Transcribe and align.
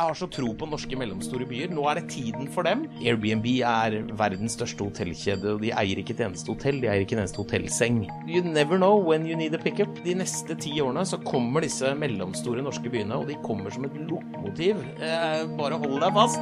jeg 0.00 0.08
har 0.08 0.16
så 0.16 0.28
tro 0.32 0.50
på 0.56 0.66
norske 0.68 0.96
mellomstore 0.96 1.44
byer. 1.48 1.72
Nå 1.76 1.82
er 1.90 1.98
det 1.98 2.06
tiden 2.14 2.46
for 2.54 2.64
dem. 2.64 2.86
Airbnb 3.04 3.44
er 3.68 3.98
verdens 4.16 4.54
største 4.56 4.86
hotellkjede, 4.86 5.56
og 5.56 5.60
de 5.60 5.74
eier 5.76 6.00
ikke 6.00 6.14
et 6.16 6.22
eneste 6.24 6.48
hotell. 6.48 6.78
De 6.80 6.88
eier 6.88 7.04
ikke 7.04 7.18
en 7.18 7.20
eneste 7.26 7.42
hotellseng. 7.42 7.98
You 8.24 8.40
never 8.46 8.80
know 8.80 8.96
when 8.96 9.26
you 9.28 9.36
need 9.36 9.54
a 9.56 9.60
pickup. 9.60 9.92
De 10.06 10.14
neste 10.16 10.56
ti 10.62 10.72
årene 10.80 11.04
så 11.04 11.20
kommer 11.26 11.66
disse 11.66 11.92
mellomstore 12.00 12.64
norske 12.64 12.88
byene, 12.92 13.18
og 13.20 13.28
de 13.28 13.36
kommer 13.44 13.74
som 13.74 13.84
et 13.90 13.98
lokomotiv. 14.08 14.80
Eh, 15.04 15.44
bare 15.60 15.82
hold 15.84 16.00
deg 16.00 16.16
fast. 16.16 16.40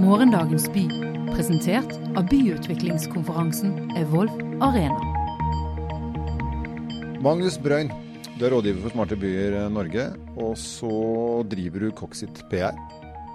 Morgendagens 0.00 0.70
by, 0.72 0.86
presentert 1.34 1.92
av 2.16 2.24
byutviklingskonferansen 2.32 3.76
Evolv 4.00 4.32
Arena. 4.64 4.96
Magnus 7.20 7.60
Brøyn, 7.60 7.92
du 8.36 8.44
er 8.44 8.52
rådgiver 8.52 8.82
for 8.84 8.92
Smarte 8.92 9.16
byer 9.16 9.54
eh, 9.62 9.70
Norge, 9.72 10.02
og 10.36 10.56
så 10.60 10.90
driver 11.48 11.86
du 11.86 11.94
Coxit 11.96 12.42
PR. 12.50 12.76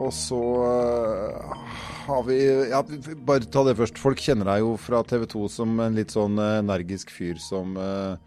Og 0.01 0.09
så 0.13 0.37
uh, 0.37 1.65
har 2.07 2.23
vi 2.25 2.37
ja, 2.71 2.79
Bare 3.27 3.45
ta 3.45 3.61
det 3.67 3.75
først. 3.77 4.01
Folk 4.01 4.21
kjenner 4.21 4.49
deg 4.49 4.63
jo 4.63 4.71
fra 4.81 5.03
TV 5.05 5.27
2 5.29 5.43
som 5.53 5.75
en 5.83 5.97
litt 5.97 6.13
sånn 6.13 6.41
uh, 6.41 6.57
energisk 6.63 7.13
fyr 7.13 7.37
som 7.41 7.77
uh, 7.77 8.17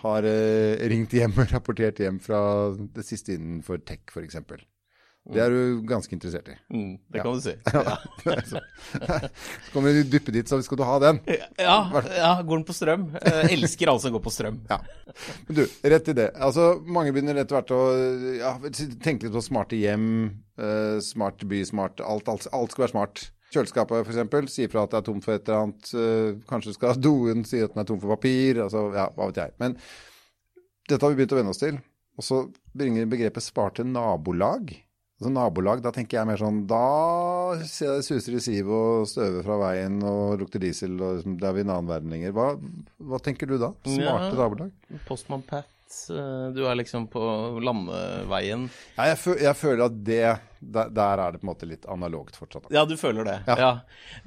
har 0.00 0.24
ringt 0.88 1.12
hjem 1.12 1.36
og 1.36 1.52
rapportert 1.52 2.00
hjem 2.00 2.16
fra 2.24 2.40
det 2.96 3.04
siste 3.04 3.36
innenfor 3.36 3.84
tech, 3.84 4.06
f.eks. 4.08 4.40
Det 5.28 5.40
er 5.44 5.52
du 5.52 5.82
ganske 5.86 6.14
interessert 6.16 6.48
i. 6.48 6.54
Mm, 6.72 6.94
det 7.12 7.22
kan 7.22 7.36
du 7.36 7.42
si. 7.44 7.52
Ja. 7.74 7.96
så 8.50 8.60
kommer 9.74 9.92
du 9.92 10.00
dyppe 10.08 10.32
dit, 10.32 10.48
så 10.48 10.58
skal 10.64 10.80
du 10.80 10.84
ha 10.88 10.96
den. 11.02 11.20
Ja, 11.60 11.76
ja 12.16 12.30
går 12.40 12.62
den 12.62 12.64
på 12.66 12.74
strøm? 12.74 13.10
Jeg 13.20 13.58
elsker 13.58 13.92
alle 13.92 14.02
som 14.02 14.14
går 14.16 14.24
på 14.24 14.32
strøm. 14.32 14.62
Ja. 14.70 14.80
Men 15.46 15.60
du, 15.60 15.62
rett 15.92 16.08
i 16.08 16.16
det. 16.16 16.30
Altså, 16.40 16.72
mange 16.88 17.12
begynner 17.14 17.42
etter 17.42 17.60
hvert 17.60 17.74
å 17.76 17.82
ja, 18.40 18.54
tenke 19.04 19.28
litt 19.28 19.36
på 19.36 19.44
smarte 19.44 19.78
hjem, 19.78 20.08
uh, 20.60 20.96
smart 21.04 21.44
by, 21.44 21.62
smart 21.68 22.00
alt, 22.00 22.32
alt, 22.32 22.48
alt 22.56 22.74
skal 22.74 22.88
være 22.88 22.94
smart. 22.96 23.24
Kjøleskapet 23.50 24.06
f.eks. 24.08 24.52
sier 24.54 24.70
fra 24.72 24.86
at 24.86 24.94
det 24.94 25.02
er 25.02 25.08
tomt 25.10 25.26
for 25.26 25.36
et 25.36 25.46
eller 25.46 25.66
annet. 25.68 25.94
Uh, 25.94 26.42
kanskje 26.50 26.78
skal 26.78 26.98
doen 26.98 27.44
si 27.44 27.60
at 27.60 27.74
den 27.74 27.84
er 27.84 27.92
tom 27.92 28.00
for 28.02 28.16
papir. 28.16 28.64
Altså, 28.64 28.88
ja, 28.96 29.10
hva 29.14 29.30
vet 29.30 29.44
jeg. 29.44 29.58
Men 29.60 29.76
dette 30.88 31.04
har 31.04 31.12
vi 31.12 31.20
begynt 31.20 31.36
å 31.36 31.42
venne 31.44 31.52
oss 31.52 31.60
til. 31.60 31.76
Og 32.18 32.24
så 32.24 32.46
bringer 32.76 33.08
begrepet 33.10 33.44
sparte 33.44 33.84
nabolag 33.86 34.72
Altså 35.20 35.34
Nabolag, 35.34 35.82
da 35.84 35.90
tenker 35.92 36.16
jeg 36.16 36.28
mer 36.30 36.38
sånn 36.40 36.62
Da 36.64 37.58
suser 37.68 38.38
det 38.38 38.40
siv 38.40 38.70
og 38.72 39.08
støver 39.10 39.44
fra 39.44 39.58
veien 39.60 39.98
og 40.00 40.40
lukter 40.40 40.62
diesel, 40.62 40.94
og 40.96 41.18
liksom, 41.18 41.34
det 41.42 41.44
er 41.44 41.58
vi 41.58 41.60
i 41.60 41.66
en 41.66 41.74
annen 41.74 41.90
verden 41.90 42.14
lenger. 42.14 42.32
Hva, 42.38 42.46
hva, 43.04 43.20
tenker 43.20 43.50
du 43.50 43.58
da? 43.60 43.74
Smarte 43.84 44.32
ja, 44.32 44.38
nabolag? 44.38 44.72
Postmann 45.04 45.44
Pat 45.44 45.68
du 46.10 46.62
er 46.66 46.78
liksom 46.78 47.08
på 47.10 47.22
landeveien. 47.64 48.68
Ja, 48.96 49.10
jeg, 49.12 49.18
føl 49.22 49.42
jeg 49.42 49.58
føler 49.58 49.86
at 49.88 49.98
det 50.06 50.24
der, 50.60 50.90
der, 50.92 51.20
er 51.24 51.32
det 51.32 51.40
på 51.40 51.46
en 51.46 51.50
måte 51.54 51.68
litt 51.68 51.86
analogt 51.88 52.36
fortsatt. 52.36 52.68
Ja, 52.74 52.84
du 52.84 52.92
føler 53.00 53.24
det. 53.24 53.36
Ja. 53.48 53.56
ja. 53.60 53.70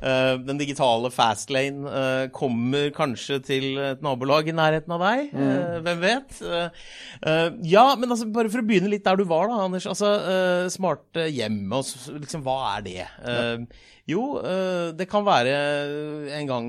Uh, 0.02 0.41
den 0.41 0.58
digitale 0.58 1.11
fastlane 1.14 1.86
uh, 1.86 2.25
kommer 2.34 2.89
kanskje 2.95 3.38
til 3.45 3.78
et 3.78 4.02
nabolag 4.06 4.50
i 4.50 4.56
nærheten 4.58 4.95
av 4.95 5.03
deg. 5.06 5.30
Mm. 5.30 5.44
Uh, 5.44 5.78
hvem 5.86 6.03
vet? 6.03 6.41
ja, 7.69 7.84
men 8.00 8.11
altså, 8.11 8.25
bare 8.34 8.50
for 8.52 8.64
å 8.64 8.66
begynne 8.66 8.89
litt 8.91 9.06
der 9.06 9.19
du 9.19 9.25
var, 9.30 9.47
da, 9.52 9.61
Anders. 9.67 9.86
Altså, 9.89 10.09
smarte 10.73 11.28
hjem, 11.30 11.61
og 11.75 11.86
liksom, 12.17 12.44
hva 12.45 12.58
er 12.73 12.86
det? 12.86 13.02
Ja. 13.03 13.44
Jo, 14.09 14.23
det 14.97 15.06
kan 15.08 15.23
være 15.23 15.53
en 16.36 16.50
gang, 16.50 16.67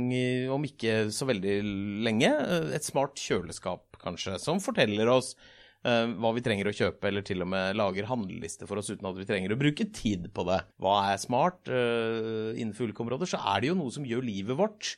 om 0.54 0.66
ikke 0.68 1.08
så 1.14 1.26
veldig 1.26 1.56
lenge, 2.06 2.30
et 2.76 2.86
smart 2.86 3.18
kjøleskap 3.18 3.93
kanskje, 4.05 4.38
som 4.42 4.60
forteller 4.62 5.10
oss 5.12 5.34
uh, 5.86 6.06
hva 6.20 6.34
vi 6.36 6.44
trenger 6.44 6.70
å 6.70 6.77
kjøpe, 6.77 7.08
eller 7.10 7.24
til 7.27 7.44
og 7.44 7.50
med 7.55 7.78
lager 7.80 8.08
handleliste 8.11 8.69
for 8.70 8.80
oss 8.80 8.92
uten 8.92 9.08
at 9.11 9.19
vi 9.19 9.28
trenger 9.28 9.55
å 9.55 9.61
bruke 9.61 9.88
tid 9.94 10.30
på 10.34 10.46
det. 10.48 10.61
Hva 10.83 10.98
er 11.12 11.20
smart? 11.22 11.62
Uh, 11.69 12.52
innenfor 12.55 12.88
ulike 12.88 13.05
områder 13.06 13.34
så 13.34 13.42
er 13.55 13.64
det 13.64 13.72
jo 13.72 13.78
noe 13.80 13.94
som 13.94 14.06
gjør 14.08 14.27
livet 14.27 14.61
vårt 14.61 14.94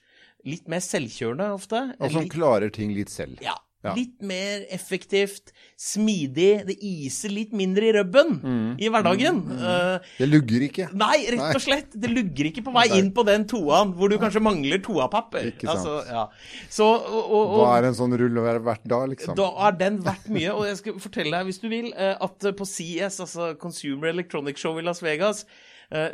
litt 0.46 0.68
mer 0.70 0.82
selvkjørende 0.84 1.48
ofte. 1.56 1.82
Og 1.98 2.12
som 2.14 2.28
klarer 2.30 2.70
ting 2.74 2.92
litt 2.94 3.10
selv. 3.12 3.40
Ja. 3.44 3.56
Ja. 3.84 3.92
Litt 3.94 4.22
mer 4.24 4.64
effektivt, 4.74 5.52
smidig. 5.78 6.64
Det 6.66 6.74
iser 6.82 7.30
litt 7.30 7.52
mindre 7.56 7.86
i 7.86 7.92
rubben 7.94 8.32
mm. 8.40 8.70
i 8.82 8.88
hverdagen. 8.90 9.42
Mm. 9.44 9.60
Mm. 9.60 10.08
det 10.16 10.28
lugger 10.30 10.64
ikke. 10.66 10.88
Nei, 10.96 11.18
rett 11.36 11.58
og 11.58 11.62
slett. 11.62 11.94
Det 11.94 12.10
lugger 12.10 12.50
ikke 12.50 12.64
på 12.66 12.74
vei 12.74 12.86
inn 12.96 13.12
på 13.14 13.22
den 13.28 13.46
toaen 13.50 13.92
hvor 13.96 14.10
du 14.10 14.16
kanskje 14.22 14.42
mangler 14.42 14.82
toapapper. 14.82 15.52
Ikke 15.52 15.68
sant. 15.68 15.84
Altså, 15.84 16.16
ja. 16.16 16.24
Så, 16.72 16.88
og, 16.88 17.20
og, 17.20 17.44
og, 17.44 17.60
Hva 17.60 17.76
er 17.76 17.90
en 17.92 18.00
sånn 18.00 18.16
rull 18.18 18.42
verdt 18.66 18.88
da, 18.90 19.04
liksom? 19.12 19.36
Da 19.38 19.52
er 19.68 19.78
den 19.84 20.00
verdt 20.08 20.26
mye. 20.34 20.50
Og 20.56 20.66
jeg 20.70 20.80
skal 20.82 20.98
fortelle 21.06 21.36
deg, 21.36 21.52
hvis 21.52 21.62
du 21.62 21.70
vil, 21.70 21.92
eh, 21.94 22.16
at 22.26 22.50
på 22.58 22.66
CS, 22.66 23.22
altså 23.28 23.52
Consumer 23.60 24.10
Electronic 24.10 24.58
Show 24.62 24.80
i 24.80 24.86
Las 24.86 25.04
Vegas 25.04 25.46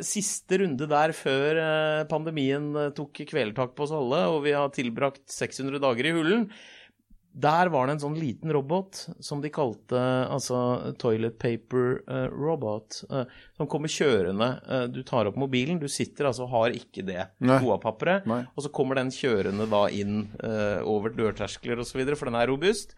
siste 0.05 0.59
runde 0.61 0.85
der 0.85 1.09
før 1.17 1.57
pandemien 2.05 2.67
tok 2.93 3.23
kvelertak 3.25 3.71
på 3.73 3.87
oss 3.87 3.93
alle, 3.97 4.19
og 4.29 4.43
vi 4.45 4.51
har 4.53 4.69
tilbrakt 4.69 5.23
600 5.33 5.81
dager 5.81 6.11
i 6.11 6.13
hullen, 6.13 6.43
der 7.33 7.69
var 7.73 7.87
det 7.87 7.95
en 7.95 8.01
sånn 8.03 8.17
liten 8.19 8.51
robot 8.53 8.99
som 9.23 9.39
de 9.41 9.49
kalte 9.53 9.97
altså 10.29 10.93
toilet 11.01 11.39
paper 11.41 11.95
uh, 12.05 12.27
robot, 12.29 12.99
uh, 13.09 13.23
som 13.57 13.69
kommer 13.69 13.89
kjørende. 13.89 14.49
Uh, 14.67 14.83
du 14.93 15.01
tar 15.07 15.29
opp 15.29 15.39
mobilen, 15.41 15.81
du 15.81 15.89
sitter 15.89 16.29
altså 16.29 16.45
og 16.45 16.53
har 16.53 16.77
ikke 16.77 17.05
det 17.07 17.25
toapapperet, 17.41 18.27
og 18.29 18.65
så 18.65 18.69
kommer 18.73 18.99
den 18.99 19.09
kjørende 19.13 19.65
da 19.71 19.85
inn 19.93 20.25
over 20.83 21.13
dørterskler 21.15 21.81
osv., 21.81 22.01
for 22.13 22.29
den 22.29 22.37
er 22.37 22.49
robust 22.51 22.93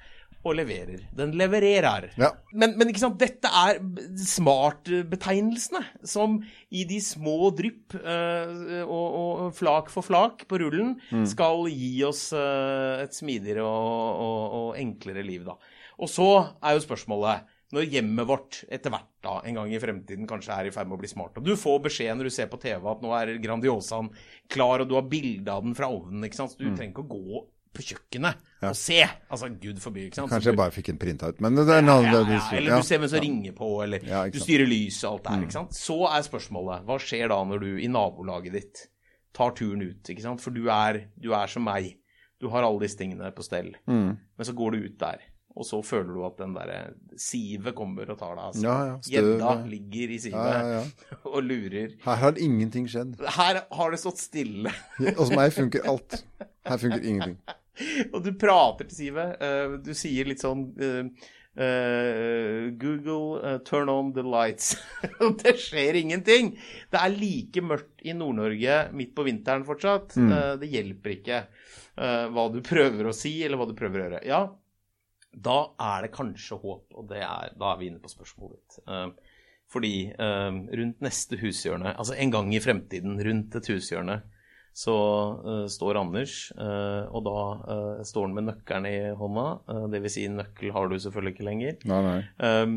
og 0.46 0.54
leverer. 0.60 1.02
Den 1.16 1.34
levererer. 1.38 2.12
Ja. 2.22 2.30
Men, 2.54 2.76
men, 2.78 2.92
ikke 2.92 3.02
sant, 3.02 3.18
dette 3.22 3.50
er 3.50 3.80
smart-betegnelsene 4.22 5.82
som 6.06 6.38
i 6.70 6.86
de 6.88 7.00
små 7.02 7.50
drypp 7.58 7.98
uh, 7.98 8.84
og, 8.84 9.08
og, 9.08 9.42
flak 9.58 9.90
for 9.94 10.06
flak 10.06 10.46
på 10.50 10.62
rullen 10.62 10.96
mm. 11.10 11.26
skal 11.34 11.66
gi 11.72 11.98
oss 12.06 12.28
uh, 12.38 13.02
et 13.02 13.18
smidigere 13.18 13.66
og, 13.66 14.22
og, 14.28 14.46
og, 14.60 14.70
enklere 14.82 15.26
liv, 15.26 15.48
da. 15.48 15.58
Og 15.98 16.12
så 16.12 16.30
er 16.62 16.76
jo 16.76 16.86
spørsmålet 16.86 17.52
når 17.74 17.90
hjemmet 17.90 18.28
vårt 18.30 18.60
etter 18.72 18.94
hvert 18.94 19.10
da, 19.26 19.40
en 19.42 19.58
gang 19.58 19.72
i 19.74 19.82
fremtiden 19.82 20.28
kanskje 20.30 20.54
er 20.54 20.70
i 20.70 20.74
ferd 20.76 20.88
med 20.88 21.00
å 21.00 21.02
bli 21.02 21.10
smart, 21.10 21.40
og 21.40 21.48
du 21.48 21.56
får 21.58 21.82
beskjed 21.88 22.20
når 22.20 22.30
du 22.30 22.36
ser 22.36 22.52
på 22.52 22.60
TV 22.62 22.86
at 22.92 23.02
nå 23.02 23.10
er 23.18 23.34
Grandiosaen 23.42 24.12
klar, 24.54 24.84
og 24.84 24.92
du 24.92 24.94
har 25.00 25.10
bilde 25.10 25.50
av 25.50 25.66
den 25.66 25.74
fra 25.76 25.90
ovnen, 25.90 26.24
ikke 26.28 26.38
sant, 26.38 26.54
så 26.54 26.62
du 26.62 26.70
mm. 26.70 26.76
trenger 26.78 26.94
ikke 26.94 27.08
å 27.08 27.16
gå 27.16 27.42
på 27.76 27.86
kjøkkenet 27.86 28.40
ja. 28.64 28.72
og 28.72 28.78
se. 28.80 29.02
Altså, 29.04 29.50
gud 29.62 29.82
forby, 29.84 30.08
ikke 30.08 30.22
sant. 30.22 30.32
Kanskje 30.34 30.54
jeg 30.54 30.60
bare 30.60 30.74
fikk 30.76 30.94
en 30.94 31.02
printout, 31.02 31.44
men 31.44 31.60
det 31.60 31.68
er 31.68 31.84
en 31.84 31.92
annen 31.94 32.10
ja, 32.10 32.24
ja, 32.24 32.40
ja, 32.40 32.42
Eller 32.58 32.82
du 32.82 32.88
ser 32.88 33.02
hvem 33.04 33.12
som 33.12 33.24
ringer 33.26 33.56
på, 33.58 33.70
eller 33.86 34.10
du 34.34 34.40
styrer 34.42 34.70
lyset 34.70 35.06
og 35.10 35.14
alt 35.14 35.26
det 35.26 35.34
her, 35.34 35.38
mm. 35.38 35.46
ikke 35.50 35.58
sant. 35.60 35.78
Så 35.78 36.00
er 36.10 36.28
spørsmålet, 36.30 36.88
hva 36.88 37.00
skjer 37.02 37.32
da 37.34 37.40
når 37.52 37.64
du 37.66 37.70
i 37.76 37.92
nabolaget 37.92 38.58
ditt 38.58 38.88
tar 39.36 39.56
turen 39.58 39.84
ut, 39.84 40.02
ikke 40.12 40.24
sant. 40.24 40.44
For 40.44 40.56
du 40.56 40.66
er, 40.72 41.06
du 41.20 41.32
er 41.36 41.52
som 41.52 41.66
meg. 41.68 41.94
Du 42.42 42.50
har 42.52 42.66
alle 42.68 42.84
disse 42.84 43.00
tingene 43.00 43.32
på 43.36 43.46
stell. 43.46 43.74
Mm. 43.88 44.12
Men 44.16 44.48
så 44.48 44.56
går 44.56 44.76
du 44.76 44.88
ut 44.88 45.00
der. 45.02 45.24
Og 45.56 45.64
så 45.64 45.80
føler 45.88 46.12
du 46.12 46.24
at 46.28 46.36
den 46.42 46.56
derre 46.56 46.80
sivet 47.20 47.76
kommer 47.78 48.10
og 48.12 48.18
tar 48.20 48.34
deg. 48.36 48.48
Altså. 48.50 48.64
Ja, 48.66 48.96
Gjedda 49.08 49.52
ligger 49.72 50.12
i 50.12 50.18
sivet 50.20 50.98
og 51.34 51.38
lurer. 51.48 51.94
Her 52.04 52.20
har 52.24 52.42
ingenting 52.44 52.90
skjedd. 52.92 53.16
Her 53.38 53.62
har 53.78 53.94
det 53.94 54.02
stått 54.02 54.20
stille. 54.20 54.74
Hos 55.00 55.32
meg 55.32 55.56
funker 55.56 55.88
alt. 55.92 56.20
Her 56.68 56.82
funker 56.82 57.00
ingenting. 57.00 57.40
og 58.14 58.22
du 58.24 58.32
prater 58.40 58.88
til 58.90 58.98
Sive. 58.98 59.26
Uh, 59.40 59.78
du 59.84 59.94
sier 59.98 60.28
litt 60.30 60.44
sånn 60.44 60.66
uh, 60.80 61.30
uh, 61.60 62.66
Google, 62.82 63.60
turn 63.68 63.92
on 63.92 64.12
the 64.16 64.26
lights. 64.26 64.76
Og 65.24 65.38
det 65.42 65.58
skjer 65.62 66.00
ingenting. 66.02 66.56
Det 66.92 67.02
er 67.02 67.16
like 67.16 67.64
mørkt 67.66 68.06
i 68.06 68.16
Nord-Norge 68.18 68.82
midt 68.96 69.16
på 69.16 69.28
vinteren 69.28 69.66
fortsatt. 69.68 70.18
Mm. 70.20 70.36
det 70.62 70.72
hjelper 70.72 71.18
ikke 71.18 71.46
hva 71.96 72.44
du 72.52 72.58
prøver 72.66 73.08
å 73.08 73.16
si, 73.16 73.38
eller 73.46 73.60
hva 73.60 73.70
du 73.70 73.78
prøver 73.78 74.02
å 74.02 74.04
gjøre. 74.06 74.24
Ja, 74.28 74.42
da 75.32 75.60
er 75.80 76.04
det 76.04 76.16
kanskje 76.16 76.58
håp, 76.60 76.90
og 76.92 77.14
er, 77.16 77.54
da 77.56 77.70
er 77.72 77.80
vi 77.80 77.88
inne 77.88 78.02
på 78.04 78.12
spørsmålet 78.12 78.60
ditt. 78.60 79.24
fordi 79.72 79.94
rundt 80.20 81.06
neste 81.06 81.40
hushjørne, 81.40 81.96
altså 81.96 82.18
en 82.20 82.34
gang 82.36 82.52
i 82.52 82.60
fremtiden, 82.64 83.16
rundt 83.24 83.56
et 83.56 83.72
hushjørne, 83.72 84.20
så 84.76 84.94
uh, 85.40 85.66
står 85.72 86.02
Anders, 86.02 86.34
uh, 86.60 87.08
og 87.16 87.22
da 87.24 87.36
uh, 87.64 88.02
står 88.04 88.28
han 88.28 88.34
med 88.36 88.48
nøkkelen 88.50 88.88
i 88.90 88.98
hånda. 89.16 89.46
Uh, 89.70 89.86
Dvs. 89.94 90.18
Si, 90.18 90.26
nøkkel 90.28 90.74
har 90.76 90.90
du 90.92 90.98
selvfølgelig 91.00 91.36
ikke 91.36 91.46
lenger. 91.48 91.78
Nei, 91.88 92.00
nei. 92.04 92.18
Um, 92.44 92.74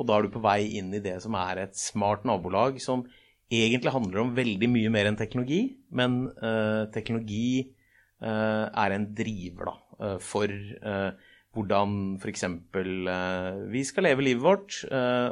og 0.00 0.08
da 0.08 0.16
er 0.16 0.24
du 0.24 0.32
på 0.32 0.40
vei 0.42 0.62
inn 0.78 0.88
i 0.96 1.02
det 1.04 1.18
som 1.20 1.36
er 1.36 1.66
et 1.66 1.76
smart 1.76 2.24
nabolag, 2.28 2.78
som 2.80 3.04
egentlig 3.52 3.92
handler 3.92 4.22
om 4.22 4.32
veldig 4.34 4.70
mye 4.72 4.92
mer 4.94 5.10
enn 5.10 5.18
teknologi. 5.20 5.60
Men 5.92 6.24
teknologi 6.94 7.68
er 8.24 8.94
en 8.96 9.04
driver 9.12 9.68
da, 9.68 10.14
for 10.24 10.48
hvordan 11.52 11.98
f.eks. 12.16 12.46
Uh, 12.48 13.68
vi 13.70 13.84
skal 13.84 14.08
leve 14.08 14.24
livet 14.24 14.42
vårt, 14.42 14.78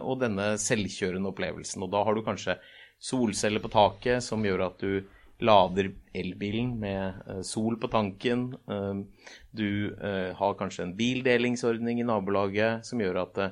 og 0.05 0.21
denne 0.21 0.53
selvkjørende 0.61 1.33
opplevelsen. 1.33 1.89
Og 1.89 1.91
da 1.97 2.05
har 2.05 2.15
du 2.15 2.23
kanskje 2.29 2.59
solceller 3.01 3.65
på 3.65 3.73
taket 3.73 4.21
som 4.23 4.45
gjør 4.45 4.67
at 4.69 4.85
du 4.85 5.01
lader 5.45 5.91
elbilen 6.17 6.77
med 6.81 7.21
uh, 7.27 7.41
sol 7.47 7.79
på 7.81 7.91
tanken. 7.93 8.51
Uh, 8.71 9.03
du 9.51 9.91
uh, 9.95 10.31
har 10.37 10.59
kanskje 10.59 10.89
en 10.89 10.97
bildelingsordning 10.99 12.01
i 12.03 12.09
nabolaget 12.09 12.87
som 12.87 13.03
gjør 13.03 13.23
at 13.25 13.45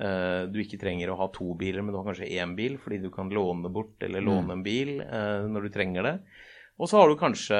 eh, 0.00 0.44
du 0.48 0.60
ikke 0.62 0.80
trenger 0.80 1.12
å 1.12 1.18
ha 1.20 1.28
to 1.34 1.52
biler, 1.58 1.82
men 1.82 1.92
du 1.92 1.98
har 2.00 2.06
kanskje 2.08 2.30
én 2.40 2.54
bil 2.58 2.78
fordi 2.80 3.00
du 3.02 3.10
kan 3.14 3.32
låne 3.32 3.72
bort 3.72 4.02
eller 4.04 4.24
låne 4.24 4.56
en 4.56 4.64
bil 4.64 5.00
eh, 5.04 5.48
når 5.48 5.68
du 5.68 5.74
trenger 5.74 6.08
det. 6.08 6.14
Og 6.80 6.88
så 6.90 7.02
har 7.02 7.10
du 7.10 7.20
kanskje 7.20 7.58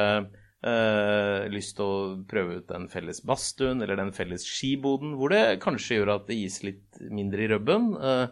Uh, 0.63 1.49
lyst 1.51 1.73
til 1.75 1.83
å 1.83 1.95
prøve 2.31 2.61
ut 2.61 2.69
den 2.69 2.85
felles 2.87 3.19
badstuen 3.27 3.83
eller 3.83 3.99
den 3.99 4.13
felles 4.15 4.45
skiboden, 4.47 5.17
hvor 5.19 5.33
det 5.35 5.57
kanskje 5.59 5.97
gjør 5.97 6.13
at 6.15 6.29
det 6.29 6.37
gis 6.39 6.61
litt 6.63 7.01
mindre 7.11 7.43
i 7.43 7.49
rubben. 7.51 7.89
Uh, 7.99 8.31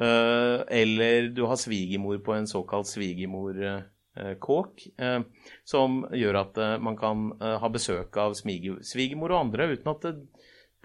uh, 0.00 0.64
eller 0.72 1.28
du 1.36 1.42
har 1.44 1.60
svigermor 1.60 2.22
på 2.24 2.32
en 2.32 2.48
såkalt 2.48 2.88
svigermorkåk, 2.88 3.92
eh, 4.16 5.22
som 5.64 6.02
gjør 6.14 6.40
at 6.42 6.60
eh, 6.62 6.76
man 6.82 6.98
kan 6.98 7.30
eh, 7.40 7.56
ha 7.62 7.72
besøk 7.72 8.16
av 8.22 8.36
svigermor 8.38 9.34
og 9.34 9.42
andre 9.46 9.70
uten 9.74 9.92
at 9.92 10.06
det, 10.08 10.14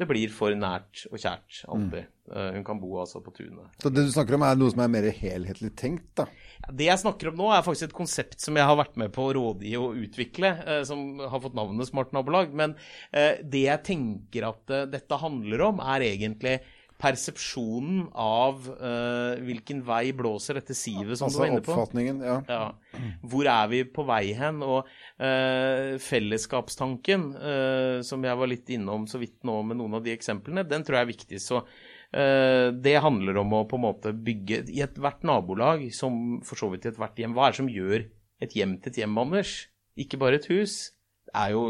det 0.01 0.07
blir 0.09 0.33
for 0.33 0.55
nært 0.57 1.05
og 1.11 1.19
kjært 1.19 1.63
alltid. 1.69 2.09
Mm. 2.31 2.55
hun 2.55 2.63
kan 2.63 2.79
bo 2.79 2.93
altså 3.01 3.19
på 3.19 3.33
tunet. 3.35 3.73
Så 3.83 3.89
det 3.91 4.05
du 4.07 4.11
snakker 4.13 4.37
om 4.37 4.45
er 4.47 4.55
noe 4.55 4.71
som 4.71 4.81
er 4.85 4.91
mer 4.93 5.09
helhetlig 5.13 5.73
tenkt, 5.77 6.13
da? 6.17 6.29
Det 6.69 6.85
jeg 6.85 7.01
snakker 7.01 7.31
om 7.31 7.39
nå, 7.39 7.47
er 7.51 7.63
faktisk 7.65 7.89
et 7.89 7.97
konsept 7.97 8.43
som 8.43 8.57
jeg 8.57 8.67
har 8.67 8.77
vært 8.77 8.97
med 9.01 9.11
på 9.15 9.25
å 9.25 9.33
rådgi 9.37 9.73
og 9.79 9.97
utvikle, 10.03 10.51
eh, 10.61 10.81
som 10.87 11.19
har 11.19 11.41
fått 11.43 11.57
navnet 11.57 11.89
Smart 11.89 12.13
nabolag. 12.15 12.53
Men 12.57 12.75
eh, 13.11 13.41
det 13.41 13.65
jeg 13.65 13.85
tenker 13.87 14.47
at 14.51 14.73
eh, 14.73 14.87
dette 14.91 15.21
handler 15.21 15.65
om, 15.71 15.81
er 15.81 16.05
egentlig 16.07 16.59
persepsjonen 17.01 18.03
av 18.13 18.67
uh, 18.69 19.39
hvilken 19.41 19.81
vei 19.87 20.11
blåser 20.15 20.59
dette 20.59 20.75
sivet 20.77 21.17
som 21.17 21.25
du 21.25 21.31
Altså 21.31 21.41
var 21.41 21.49
inne 21.49 21.63
på. 21.65 21.73
oppfatningen, 21.73 22.21
ja. 22.25 22.37
Ja. 22.47 23.05
Hvor 23.25 23.49
er 23.49 23.71
vi 23.71 23.81
på 23.89 24.05
vei 24.07 24.23
hen? 24.37 24.61
Og 24.65 24.85
uh, 24.85 25.97
fellesskapstanken, 26.01 27.25
uh, 27.37 27.97
som 28.05 28.27
jeg 28.27 28.41
var 28.43 28.51
litt 28.51 28.69
innom 28.73 29.07
så 29.09 29.21
vidt 29.21 29.39
nå 29.47 29.57
med 29.67 29.81
noen 29.81 29.97
av 29.99 30.05
de 30.05 30.13
eksemplene, 30.13 30.67
den 30.67 30.85
tror 30.85 31.01
jeg 31.01 31.07
er 31.07 31.13
viktig. 31.15 31.41
Så 31.41 31.65
det 32.11 32.91
handler 32.99 33.37
om 33.39 33.53
å 33.55 33.59
på 33.71 33.77
en 33.77 33.85
måte 33.85 34.11
bygge 34.11 34.57
i 34.75 34.81
ethvert 34.83 35.21
nabolag, 35.23 35.85
som 35.95 36.41
for 36.43 36.59
så 36.59 36.67
vidt 36.73 36.83
i 36.83 36.89
ethvert 36.89 37.21
hjem. 37.21 37.31
Hva 37.37 37.45
er 37.45 37.53
det 37.53 37.59
som 37.61 37.69
gjør 37.71 38.03
et 38.43 38.55
hjem 38.57 38.73
til 38.83 38.91
et 38.91 38.99
hjem, 38.99 39.15
Anders? 39.21 39.53
Ikke 39.95 40.19
bare 40.19 40.41
et 40.41 40.49
hus. 40.51 40.91
Det 41.29 41.33
er 41.39 41.53
jo 41.55 41.69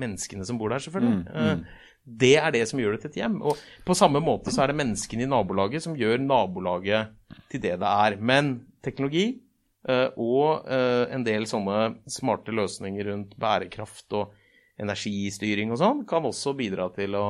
menneskene 0.00 0.46
som 0.48 0.56
bor 0.60 0.72
der, 0.72 0.80
selvfølgelig. 0.80 1.20
Eh, 1.28 1.80
det 2.10 2.34
er 2.40 2.50
det 2.54 2.64
som 2.68 2.80
gjør 2.80 2.96
det 2.96 3.04
til 3.04 3.12
et 3.12 3.20
hjem. 3.22 3.38
Og 3.46 3.58
på 3.86 3.96
samme 3.98 4.22
måte 4.24 4.52
så 4.54 4.64
er 4.64 4.72
det 4.72 4.80
menneskene 4.80 5.26
i 5.26 5.30
nabolaget 5.30 5.84
som 5.84 5.96
gjør 5.98 6.22
nabolaget 6.24 7.14
til 7.52 7.62
det 7.62 7.76
det 7.82 7.92
er. 8.06 8.18
Men 8.18 8.52
teknologi 8.84 9.26
eh, 9.88 10.08
og 10.16 10.66
eh, 10.70 11.06
en 11.14 11.26
del 11.26 11.46
sånne 11.50 12.02
smarte 12.10 12.54
løsninger 12.56 13.12
rundt 13.12 13.38
bærekraft 13.40 14.18
og 14.18 14.36
energistyring 14.80 15.72
og 15.74 15.80
sånn 15.80 16.04
kan 16.08 16.26
også 16.26 16.56
bidra 16.58 16.88
til 16.96 17.16
å, 17.18 17.26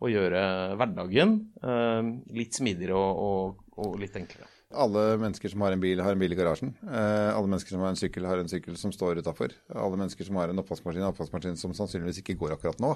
å 0.00 0.10
gjøre 0.10 0.44
hverdagen 0.80 1.38
eh, 1.62 2.14
litt 2.38 2.58
smidigere 2.58 2.96
og, 2.98 3.26
og, 3.28 3.66
og 3.84 3.98
litt 4.00 4.16
enklere. 4.18 4.57
Alle 4.68 5.16
mennesker 5.16 5.48
som 5.48 5.62
har 5.64 5.72
en 5.72 5.80
bil, 5.80 6.00
har 6.04 6.12
en 6.12 6.20
bil 6.20 6.32
i 6.34 6.36
garasjen. 6.36 6.74
Eh, 6.84 7.28
alle 7.32 7.48
mennesker 7.48 7.72
som 7.72 7.80
har 7.80 7.94
en 7.94 7.96
sykkel, 7.96 8.26
har 8.28 8.40
en 8.40 8.50
sykkel 8.50 8.76
som 8.76 8.92
står 8.92 9.22
utafor. 9.22 9.54
Alle 9.72 9.96
mennesker 9.96 10.28
som 10.28 10.36
har 10.36 10.52
en 10.52 10.60
oppvaskmaskin, 10.60 11.00
har 11.00 11.08
en 11.08 11.14
oppvaskmaskin 11.14 11.56
som 11.56 11.72
sannsynligvis 11.76 12.20
ikke 12.20 12.36
går 12.40 12.52
akkurat 12.58 12.82
nå. 12.84 12.90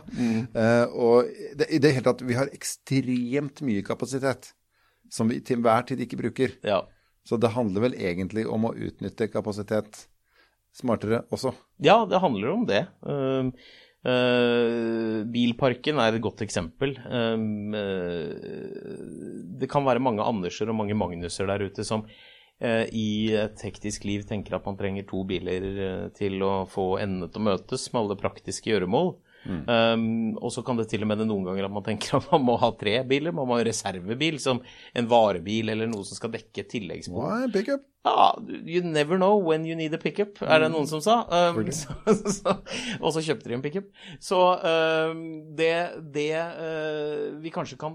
Eh, 0.53 0.85
og 0.93 1.31
det, 1.57 1.71
i 1.73 1.81
det 1.81 1.95
hele 1.97 2.05
tatt, 2.05 2.25
vi 2.29 2.37
har 2.37 2.53
ekstremt 2.53 3.65
mye 3.65 3.85
kapasitet 3.87 4.53
som 5.13 5.33
vi 5.33 5.41
til 5.41 5.61
enhver 5.61 5.89
tid 5.89 6.05
ikke 6.05 6.21
bruker. 6.21 6.59
Ja. 6.61 6.83
Så 7.25 7.39
det 7.41 7.55
handler 7.57 7.87
vel 7.87 7.97
egentlig 7.97 8.45
om 8.51 8.69
å 8.69 8.75
utnytte 8.75 9.31
kapasitet 9.33 10.07
smartere 10.77 11.23
også. 11.33 11.55
Ja, 11.85 12.03
det 12.09 12.21
handler 12.21 12.53
om 12.53 12.67
det. 12.69 12.85
Um, 13.01 13.53
uh, 14.09 15.23
bilparken 15.33 16.01
er 16.03 16.17
et 16.17 16.25
godt 16.25 16.45
eksempel. 16.45 16.97
Um, 17.07 17.75
uh, 17.75 18.33
det 19.61 19.71
kan 19.71 19.87
være 19.87 20.03
mange 20.03 20.25
Anderser 20.25 20.71
og 20.73 20.79
mange 20.79 20.97
Magnuser 20.99 21.51
der 21.51 21.67
ute 21.69 21.87
som 21.87 22.07
i 22.63 23.33
et 23.35 23.59
hektisk 23.65 24.05
liv 24.07 24.23
tenker 24.23 24.55
at 24.55 24.67
man 24.69 24.77
trenger 24.79 25.03
to 25.09 25.25
biler 25.27 25.65
til 26.15 26.45
å 26.47 26.53
få 26.71 26.85
endene 27.03 27.27
til 27.27 27.43
å 27.43 27.47
møtes 27.49 27.89
med 27.91 27.99
alle 28.05 28.17
praktiske 28.21 28.71
gjøremål. 28.71 29.17
Um, 29.45 30.05
og 30.39 30.53
så 30.55 30.63
kan 30.67 30.79
det 30.79 30.89
til 30.91 31.03
og 31.03 31.11
med 31.11 31.23
det 31.23 31.29
noen 31.29 31.47
ganger 31.49 31.67
at 31.67 31.75
man 31.75 31.87
tenker 31.87 32.19
at 32.19 32.29
man 32.33 32.45
må 32.47 32.59
ha 32.63 32.73
tre 32.79 32.99
biler. 33.09 33.35
Man 33.35 33.49
må 33.49 33.57
ha 33.57 33.65
en 33.65 33.71
reservebil 33.71 34.39
som 34.43 34.63
en 34.95 35.09
varebil 35.11 35.73
eller 35.75 35.91
noe 35.91 36.07
som 36.07 36.19
skal 36.19 36.35
dekke 36.37 36.67
tilleggsbehov. 36.71 37.49
Why. 37.51 37.81
Ja, 38.03 38.35
you 38.67 38.83
never 38.83 39.17
know 39.17 39.39
when 39.39 39.65
you 39.65 39.77
need 39.77 39.95
a 39.95 39.99
pickup, 39.99 40.41
er 40.43 40.65
det 40.65 40.73
noen 40.73 40.89
som 40.91 40.99
sa. 41.05 41.21
Um, 41.31 41.61
så, 41.77 41.95
så, 42.35 42.57
og 42.99 43.13
så 43.15 43.23
kjøpte 43.23 43.47
de 43.47 43.55
en 43.55 43.63
pickup. 43.63 43.93
Så 44.19 44.39
um, 44.59 45.21
det, 45.55 45.75
det 46.15 46.33
uh, 46.35 47.39
vi 47.43 47.53
kanskje 47.55 47.79
kan 47.79 47.95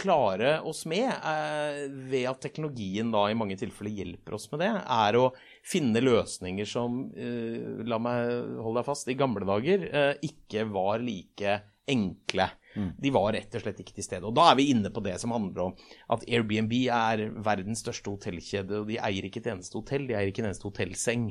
klare 0.00 0.56
oss 0.66 0.82
med, 0.90 1.06
uh, 1.06 1.86
ved 2.10 2.26
at 2.32 2.42
teknologien 2.42 3.14
da 3.14 3.28
i 3.30 3.38
mange 3.38 3.58
tilfeller 3.60 3.94
hjelper 3.94 4.34
oss 4.40 4.50
med 4.50 4.64
det, 4.66 4.72
er 4.74 5.20
å 5.22 5.28
finne 5.64 6.02
løsninger 6.04 6.68
som, 6.68 7.06
uh, 7.14 7.84
la 7.88 8.00
meg 8.02 8.58
holde 8.60 8.80
deg 8.80 8.88
fast, 8.88 9.08
i 9.08 9.18
gamle 9.18 9.46
dager 9.48 9.88
uh, 9.90 10.12
ikke 10.24 10.66
var 10.72 11.00
like 11.04 11.60
enkle. 11.90 12.48
De 12.74 13.10
var 13.14 13.28
rett 13.36 13.54
og 13.54 13.62
slett 13.62 13.80
ikke 13.82 13.94
til 13.98 14.06
stede. 14.06 14.26
Og 14.26 14.34
da 14.34 14.48
er 14.50 14.58
vi 14.58 14.70
inne 14.72 14.90
på 14.90 15.02
det 15.04 15.14
som 15.22 15.34
handler 15.34 15.68
om 15.68 15.74
at 16.14 16.24
Airbnb 16.26 16.72
er 16.90 17.22
verdens 17.44 17.84
største 17.84 18.10
hotellkjede, 18.10 18.80
og 18.80 18.90
de 18.90 18.98
eier 18.98 19.28
ikke 19.28 19.42
et 19.44 19.50
eneste 19.52 19.78
hotell, 19.78 20.08
de 20.08 20.16
eier 20.16 20.32
ikke 20.32 20.42
en 20.42 20.50
eneste 20.50 20.66
hotellseng. 20.66 21.28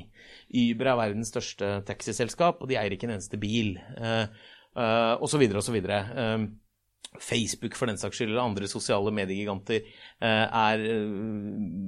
Uber 0.53 0.91
er 0.93 0.99
verdens 1.01 1.33
største 1.33 1.75
taxiselskap, 1.89 2.61
og 2.63 2.71
de 2.71 2.77
eier 2.79 2.95
ikke 2.95 3.09
en 3.09 3.17
eneste 3.17 3.39
bil. 3.41 3.75
Uh, 3.97 4.29
uh, 4.77 5.15
og 5.19 5.27
så 5.31 5.41
videre 5.41 5.59
og 5.59 5.67
så 5.67 5.75
videre. 5.75 6.03
Um, 6.13 6.47
Facebook 7.21 7.75
for 7.77 7.89
den 7.89 7.99
saks 7.99 8.17
skyld, 8.19 8.31
eller 8.31 8.43
andre 8.43 8.69
sosiale 8.69 9.11
mediegiganter, 9.15 9.85
eh, 10.23 10.45
er 10.47 10.83
eh, 10.87 11.11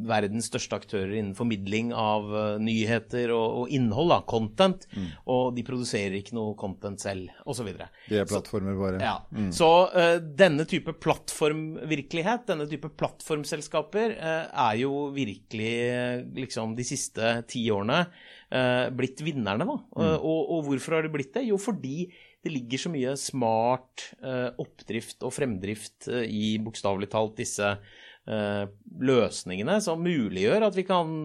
verdens 0.10 0.50
største 0.52 0.78
aktører 0.78 1.16
innen 1.16 1.34
formidling 1.38 1.92
av 1.96 2.30
eh, 2.30 2.60
nyheter 2.64 3.34
og, 3.36 3.62
og 3.64 3.74
innhold, 3.76 4.14
da, 4.14 4.20
content, 4.30 4.88
og 5.32 5.56
de 5.56 5.66
produserer 5.68 6.20
ikke 6.20 6.38
noe 6.38 6.56
content 6.60 7.02
selv, 7.02 7.34
osv. 7.50 7.72
De 8.10 8.20
er 8.22 8.30
plattformer 8.30 8.78
bare. 8.80 9.02
Ja. 9.04 9.18
Så 9.56 9.70
uh, 9.92 10.18
denne 10.38 10.66
type 10.70 10.94
plattformvirkelighet, 11.02 12.46
denne 12.50 12.68
type 12.70 12.92
plattformselskaper, 12.98 14.16
uh, 14.20 14.46
er 14.70 14.80
jo 14.84 15.08
virkelig 15.16 15.74
liksom 16.38 16.76
de 16.78 16.86
siste 16.88 17.38
ti 17.50 17.66
årene 17.74 18.06
blitt 18.96 19.20
vinnerne, 19.26 19.66
da. 19.68 19.76
Eh, 20.00 20.18
og, 20.20 20.52
og 20.54 20.70
hvorfor 20.70 20.98
har 20.98 21.06
de 21.06 21.12
blitt 21.14 21.34
det? 21.36 21.48
Jo, 21.50 21.58
fordi 21.62 22.06
det 22.46 22.54
ligger 22.54 22.78
så 22.78 22.92
mye 22.94 23.16
smart 23.18 24.04
eh, 24.22 24.52
oppdrift 24.62 25.24
og 25.26 25.34
fremdrift 25.34 26.06
eh, 26.14 26.28
i 26.30 26.50
bokstavelig 26.62 27.08
talt 27.10 27.40
disse 27.40 27.72
eh, 27.74 28.66
løsningene 29.02 29.80
som 29.82 30.04
muliggjør 30.06 30.68
at 30.68 30.78
vi 30.78 30.86
kan 30.86 31.16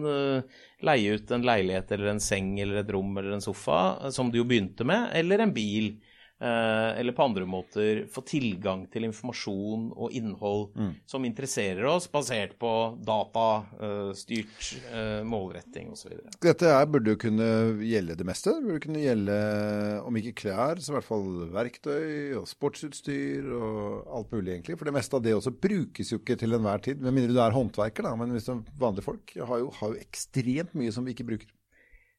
leie 0.81 1.13
ut 1.13 1.33
en 1.35 1.45
leilighet 1.45 1.93
eller 1.93 2.15
en 2.15 2.23
seng 2.23 2.55
eller 2.63 2.81
et 2.81 2.89
rom 2.95 3.13
eller 3.21 3.37
en 3.37 3.45
sofa, 3.45 4.09
som 4.09 4.33
du 4.33 4.39
jo 4.39 4.47
begynte 4.49 4.87
med, 4.87 5.11
eller 5.21 5.45
en 5.45 5.53
bil. 5.53 5.93
Eh, 6.41 6.99
eller 6.99 7.15
på 7.15 7.25
andre 7.25 7.45
måter 7.49 8.03
få 8.11 8.23
tilgang 8.27 8.87
til 8.91 9.05
informasjon 9.07 9.91
og 9.93 10.15
innhold 10.17 10.71
som 11.09 11.25
interesserer 11.27 11.85
oss, 11.89 12.07
basert 12.11 12.57
på 12.61 12.71
datastyrt 13.05 14.67
uh, 14.91 15.21
målretting 15.27 15.91
osv. 15.93 16.15
Dette 16.43 16.69
er, 16.69 16.87
burde 16.89 17.13
jo 17.13 17.19
kunne 17.21 17.47
gjelde 17.85 18.17
det 18.19 18.27
meste. 18.27 18.53
Det 18.57 18.65
burde 18.65 18.83
kunne 18.85 19.03
gjelde, 19.03 19.37
om 20.07 20.19
ikke 20.19 20.35
klær, 20.43 20.81
så 20.81 20.93
i 20.93 20.97
hvert 20.97 21.07
fall 21.07 21.27
verktøy 21.53 22.37
og 22.39 22.49
sportsutstyr 22.49 23.47
og 23.57 24.11
alt 24.17 24.35
mulig, 24.35 24.57
egentlig. 24.57 24.77
For 24.79 24.89
det 24.89 24.95
meste 24.97 25.17
av 25.17 25.25
det 25.25 25.35
også 25.37 25.55
brukes 25.55 26.13
jo 26.13 26.21
ikke 26.21 26.39
til 26.41 26.57
enhver 26.57 26.83
tid. 26.83 27.01
Med 27.03 27.15
mindre 27.17 27.37
du 27.37 27.41
er 27.43 27.55
håndverker, 27.55 28.07
da. 28.07 28.15
Men 28.19 28.35
hvis 28.35 28.47
du 28.49 28.53
er 28.55 28.63
vanlige 28.81 29.07
folk 29.07 29.35
har 29.37 29.63
jo, 29.63 29.71
har 29.79 29.93
jo 29.93 30.05
ekstremt 30.05 30.77
mye 30.77 30.93
som 30.93 31.07
vi 31.07 31.15
ikke 31.15 31.27
bruker. 31.33 31.51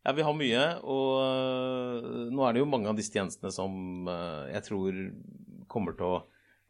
Ja, 0.02 0.12
vi 0.18 0.24
har 0.26 0.34
mye, 0.34 0.62
og 0.82 1.10
øh, 1.22 2.30
nå 2.34 2.42
er 2.46 2.56
det 2.56 2.62
jo 2.64 2.68
mange 2.70 2.90
av 2.90 2.98
disse 2.98 3.14
tjenestene 3.14 3.52
som 3.54 4.08
øh, 4.10 4.48
jeg 4.50 4.66
tror 4.68 5.02
kommer 5.70 5.98
til 5.98 6.14
å 6.16 6.20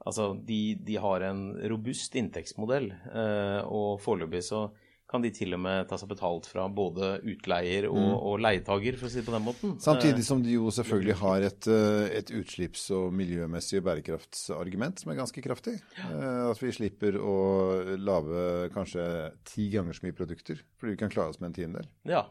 Altså, 0.02 0.32
de, 0.34 0.74
de 0.82 0.96
har 0.98 1.22
en 1.28 1.52
robust 1.70 2.16
inntektsmodell, 2.18 2.88
øh, 2.90 3.60
og 3.70 4.00
foreløpig 4.02 4.40
så 4.42 4.64
kan 5.12 5.22
de 5.22 5.30
til 5.30 5.52
og 5.54 5.60
med 5.62 5.86
ta 5.86 5.98
seg 6.00 6.08
betalt 6.10 6.48
fra 6.48 6.64
både 6.72 7.18
utleier 7.28 7.84
og, 7.86 8.08
og 8.16 8.40
leietager, 8.40 8.96
for 8.98 9.06
å 9.06 9.12
si 9.12 9.20
det 9.20 9.26
på 9.28 9.34
den 9.34 9.44
måten. 9.44 9.74
Samtidig 9.84 10.24
som 10.24 10.40
de 10.42 10.54
jo 10.56 10.72
selvfølgelig 10.72 11.16
har 11.20 11.46
et, 11.46 11.68
eh, 11.68 12.06
et 12.18 12.32
utslipps- 12.34 12.88
og 12.96 13.12
miljømessig 13.14 13.82
bærekraftsargument 13.86 15.02
som 15.04 15.12
er 15.12 15.20
ganske 15.20 15.44
kraftig. 15.44 15.76
Eh, 16.00 16.42
At 16.48 16.62
vi 16.64 16.72
slipper 16.72 17.20
å 17.20 17.36
lage 18.00 18.70
kanskje 18.72 19.04
ti 19.52 19.68
ganger 19.74 19.92
så 19.94 20.06
mye 20.08 20.16
produkter, 20.16 20.64
fordi 20.80 20.96
vi 20.96 21.02
kan 21.04 21.12
klare 21.12 21.34
oss 21.34 21.38
med 21.42 21.52
en 21.52 21.58
tiendedel. 21.60 21.90
Eh, 22.06 22.16
ja. 22.16 22.24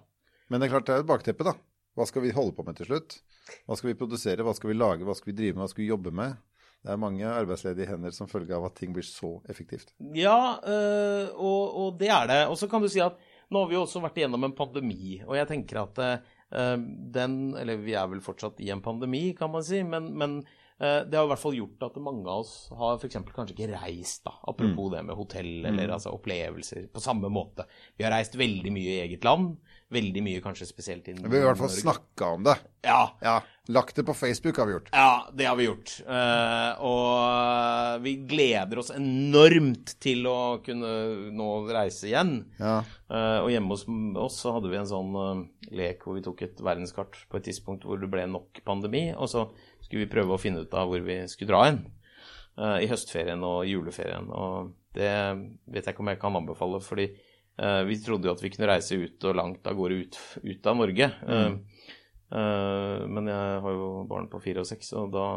Men 0.52 0.60
det 0.60 0.68
er 0.68 0.74
klart 0.76 0.90
det 0.90 0.96
er 0.98 1.06
et 1.06 1.10
bakteppe, 1.10 1.48
da. 1.48 1.56
Hva 1.96 2.08
skal 2.08 2.26
vi 2.26 2.36
holde 2.36 2.54
på 2.56 2.64
med 2.68 2.76
til 2.76 2.90
slutt? 2.90 3.22
Hva 3.68 3.76
skal 3.80 3.92
vi 3.92 4.00
produsere, 4.00 4.44
hva 4.44 4.54
skal 4.56 4.72
vi 4.72 4.78
lage, 4.78 5.06
hva 5.08 5.16
skal 5.16 5.32
vi 5.32 5.38
drive 5.38 5.56
med, 5.56 5.64
hva 5.64 5.72
skal 5.72 5.84
vi 5.84 5.92
jobbe 5.92 6.12
med? 6.16 6.40
Det 6.82 6.90
er 6.90 7.00
mange 7.00 7.28
arbeidsledige 7.30 7.92
hender 7.92 8.14
som 8.16 8.30
følge 8.30 8.56
av 8.58 8.66
at 8.68 8.76
ting 8.80 8.94
blir 8.96 9.06
så 9.06 9.36
effektivt. 9.52 9.94
Ja, 10.18 10.58
øh, 10.66 11.28
og, 11.36 11.76
og 11.78 12.00
det 12.00 12.10
er 12.10 12.30
det. 12.32 12.40
Og 12.50 12.58
så 12.58 12.68
kan 12.72 12.82
du 12.82 12.90
si 12.90 13.04
at 13.04 13.20
nå 13.54 13.62
har 13.62 13.70
vi 13.70 13.78
jo 13.78 13.84
også 13.86 14.02
vært 14.02 14.18
igjennom 14.18 14.48
en 14.48 14.56
pandemi, 14.58 15.20
og 15.28 15.36
jeg 15.38 15.50
tenker 15.52 15.84
at 15.84 16.02
øh, 16.02 16.80
den 17.16 17.36
Eller 17.60 17.80
vi 17.80 17.94
er 17.96 18.10
vel 18.12 18.24
fortsatt 18.24 18.60
i 18.60 18.72
en 18.74 18.82
pandemi, 18.84 19.30
kan 19.38 19.52
man 19.54 19.64
si, 19.64 19.84
men, 19.88 20.10
men 20.18 20.42
det 20.82 21.14
har 21.18 21.28
i 21.28 21.30
hvert 21.30 21.42
fall 21.44 21.54
gjort 21.54 21.84
at 21.86 21.98
mange 22.02 22.26
av 22.26 22.42
oss 22.42 22.54
har 22.74 22.96
f.eks. 22.98 23.20
kanskje 23.36 23.54
ikke 23.54 23.68
reist, 23.76 24.24
da, 24.26 24.34
apropos 24.50 24.90
det 24.96 25.04
med 25.06 25.14
hotell 25.20 25.66
eller 25.70 25.94
altså 25.94 26.14
opplevelser, 26.16 26.88
på 26.90 27.04
samme 27.04 27.30
måte. 27.30 27.68
Vi 28.00 28.06
har 28.08 28.16
reist 28.16 28.34
veldig 28.40 28.74
mye 28.74 28.96
i 28.96 29.02
eget 29.04 29.28
land. 29.28 29.60
Veldig 29.92 30.22
mye 30.24 30.40
kanskje 30.42 30.66
spesielt 30.70 31.10
i 31.12 31.14
Vi 31.18 31.28
har 31.28 31.42
i 31.42 31.48
hvert 31.50 31.60
fall 31.60 31.68
Norge. 31.68 31.82
snakka 31.84 32.28
om 32.38 32.46
det. 32.48 32.54
Ja, 32.88 33.02
Ja, 33.22 33.42
Lagt 33.70 33.96
det 33.96 34.04
på 34.08 34.14
Facebook 34.18 34.58
har 34.58 34.66
vi 34.66 34.74
gjort. 34.74 34.90
ja, 34.92 35.28
det 35.36 35.46
har 35.46 35.56
vi 35.60 35.66
gjort. 35.68 35.92
Uh, 36.08 36.72
og 36.82 38.02
vi 38.04 38.16
gleder 38.28 38.80
oss 38.82 38.90
enormt 38.96 39.94
til 40.02 40.26
å 40.28 40.38
kunne 40.66 40.92
nå 41.36 41.50
reise 41.70 42.08
igjen. 42.10 42.34
Ja. 42.60 42.80
Uh, 43.12 43.40
og 43.44 43.52
hjemme 43.54 43.76
hos 43.76 43.86
oss 44.24 44.40
så 44.42 44.56
hadde 44.56 44.72
vi 44.72 44.80
en 44.80 44.90
sånn 44.90 45.12
uh, 45.16 45.44
lek 45.76 46.04
hvor 46.08 46.18
vi 46.18 46.24
tok 46.26 46.42
et 46.48 46.64
verdenskart 46.64 47.20
på 47.30 47.40
et 47.40 47.50
tidspunkt 47.52 47.86
hvor 47.88 48.00
det 48.02 48.10
ble 48.12 48.26
nok 48.32 48.64
pandemi, 48.68 49.10
og 49.14 49.30
så 49.32 49.46
skulle 49.92 50.06
vi 50.06 50.12
prøve 50.14 50.36
å 50.36 50.40
finne 50.40 50.64
ut 50.64 50.76
av 50.78 50.88
hvor 50.88 51.04
vi 51.04 51.18
skulle 51.28 51.52
dra 51.52 51.66
hen. 51.68 51.82
uh, 52.56 52.80
I 52.80 52.88
høstferien 52.88 53.44
og 53.44 53.66
juleferien. 53.68 54.30
Og 54.32 54.72
det 54.96 55.12
vet 55.68 55.84
jeg 55.84 55.94
ikke 55.94 56.04
om 56.06 56.12
jeg 56.12 56.22
kan 56.22 56.38
anbefale, 56.40 56.80
fordi 56.84 57.10
uh, 57.60 57.84
vi 57.88 58.00
trodde 58.00 58.30
jo 58.30 58.36
at 58.36 58.44
vi 58.44 58.54
kunne 58.54 58.70
reise 58.72 59.00
ut 59.02 59.28
og 59.28 59.36
langt 59.36 59.68
av 59.68 59.76
gårde 59.76 60.00
ut, 60.00 60.22
ut 60.46 60.72
av 60.72 60.80
Norge. 60.80 61.10
Mm. 61.28 61.60
Uh, 62.32 63.04
men 63.12 63.28
jeg 63.28 63.60
har 63.66 63.76
jo 63.76 63.92
barn 64.08 64.32
på 64.32 64.40
fire 64.44 64.64
og 64.64 64.72
seks, 64.72 64.96
og 64.96 65.12
da 65.18 65.28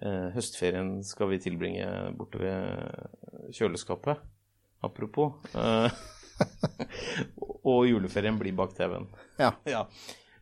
Høstferien 0.00 1.00
skal 1.04 1.28
vi 1.32 1.40
tilbringe 1.42 1.84
borte 2.16 2.38
ved 2.40 3.50
kjøleskapet. 3.58 4.22
Apropos. 4.86 5.34
Og 7.68 7.88
juleferien 7.90 8.38
blir 8.40 8.54
bak 8.56 8.72
TV-en. 8.78 9.10
Ja. 9.36 9.50
Ja. 9.74 9.84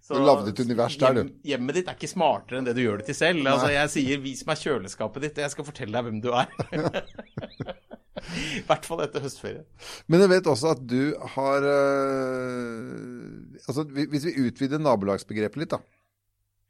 Du 0.08 0.22
lagde 0.24 0.48
et 0.54 0.60
univers 0.64 0.96
der, 0.96 1.12
du. 1.12 1.20
hjem- 1.22 1.34
Hjemmet 1.44 1.74
ditt 1.76 1.88
er 1.90 1.96
ikke 1.98 2.08
smartere 2.08 2.58
enn 2.58 2.64
det 2.68 2.74
du 2.78 2.80
gjør 2.80 2.98
det 3.02 3.06
til 3.10 3.14
selv. 3.18 3.42
Altså, 3.46 3.68
jeg 3.74 3.90
sier 3.92 4.18
'vis 4.24 4.46
meg 4.48 4.56
kjøleskapet 4.56 5.22
ditt', 5.26 5.36
og 5.38 5.44
jeg 5.44 5.50
skal 5.52 5.64
fortelle 5.68 5.92
deg 5.92 6.04
hvem 6.08 6.20
du 6.24 6.30
er. 6.32 6.46
I 8.58 8.62
hvert 8.66 8.84
fall 8.88 9.00
etter 9.04 9.20
høstferie. 9.22 9.64
Men 10.10 10.20
jeg 10.24 10.30
vet 10.32 10.46
også 10.50 10.72
at 10.74 10.80
du 10.90 11.14
har 11.34 11.62
øh, 11.62 13.42
Altså, 13.68 13.84
hvis 13.84 14.24
vi 14.26 14.34
utvider 14.48 14.78
nabolagsbegrepet 14.82 15.60
litt, 15.62 15.70
da. 15.76 15.78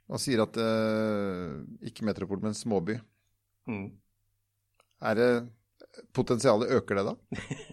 Og 0.08 0.20
sier 0.22 0.42
at 0.44 0.56
øh, 0.56 1.62
ikke 1.84 2.04
metropol, 2.08 2.40
men 2.42 2.54
småby. 2.56 2.98
Mm. 3.68 3.90
Er 5.04 5.14
det 5.18 5.30
Potensialet 6.16 6.70
øker 6.78 6.98
det 6.98 7.04
da? 7.08 7.14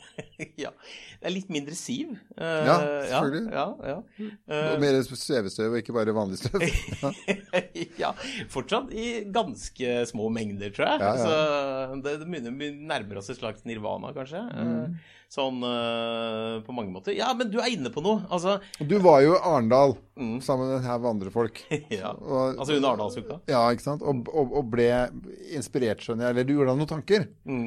ja. 0.65 0.71
Det 1.19 1.29
er 1.29 1.33
litt 1.33 1.49
mindre 1.53 1.73
siv. 1.77 2.11
Uh, 2.37 2.43
Ja, 2.67 2.75
selvfølgelig. 3.09 3.43
Ja, 3.55 3.65
ja, 3.89 3.97
ja. 4.19 4.59
Og 4.75 4.83
mer 4.83 4.99
svevestøv 5.07 5.73
og 5.73 5.79
ikke 5.81 5.95
bare 5.95 6.13
vanlig 6.15 6.39
støv? 6.43 6.61
Ja. 7.99 8.11
fortsatt 8.51 8.91
i 8.93 9.23
ganske 9.33 9.97
små 10.09 10.29
mengder, 10.33 10.71
tror 10.75 10.95
jeg. 10.95 11.19
Så 11.23 11.33
det, 12.03 12.17
det 12.21 12.27
begynner 12.29 12.55
vi 12.59 12.71
nærmer 12.85 13.19
oss 13.21 13.31
et 13.33 13.39
slags 13.39 13.65
nirvana, 13.67 14.13
kanskje. 14.15 14.41
Mm. 14.53 14.71
Eh, 14.85 15.11
Sånn 15.35 15.57
uh, 15.65 16.61
på 16.63 16.71
mange 16.77 16.93
måter. 16.93 17.15
Ja, 17.17 17.31
men 17.35 17.49
du 17.51 17.57
er 17.59 17.71
inne 17.73 17.89
på 17.91 17.99
noe. 18.05 18.21
Altså 18.31 18.59
Du 18.77 18.93
var 19.03 19.23
jo 19.25 19.33
i 19.35 19.39
Arendal 19.41 19.95
Mm. 20.15 20.37
sammen 20.39 20.69
med 20.69 20.77
en 20.77 20.85
haug 20.87 21.05
andre 21.09 21.31
folk. 21.33 21.57
ja. 21.91 22.13
Og, 22.13 22.53
Altså 22.61 22.77
under 22.77 22.93
Arendalsuka. 22.93 23.39
ja, 23.51 23.63
ikke 23.73 23.83
sant? 23.83 24.05
Og, 24.05 24.29
og, 24.31 24.53
og 24.61 24.69
ble 24.71 24.85
inspirert, 25.57 25.99
skjønner 26.05 26.29
jeg. 26.29 26.35
Eller 26.37 26.47
du 26.47 26.53
gjorde 26.55 26.71
deg 26.71 26.79
noen 26.79 26.91
tanker? 26.93 27.25
Mm. 27.43 27.65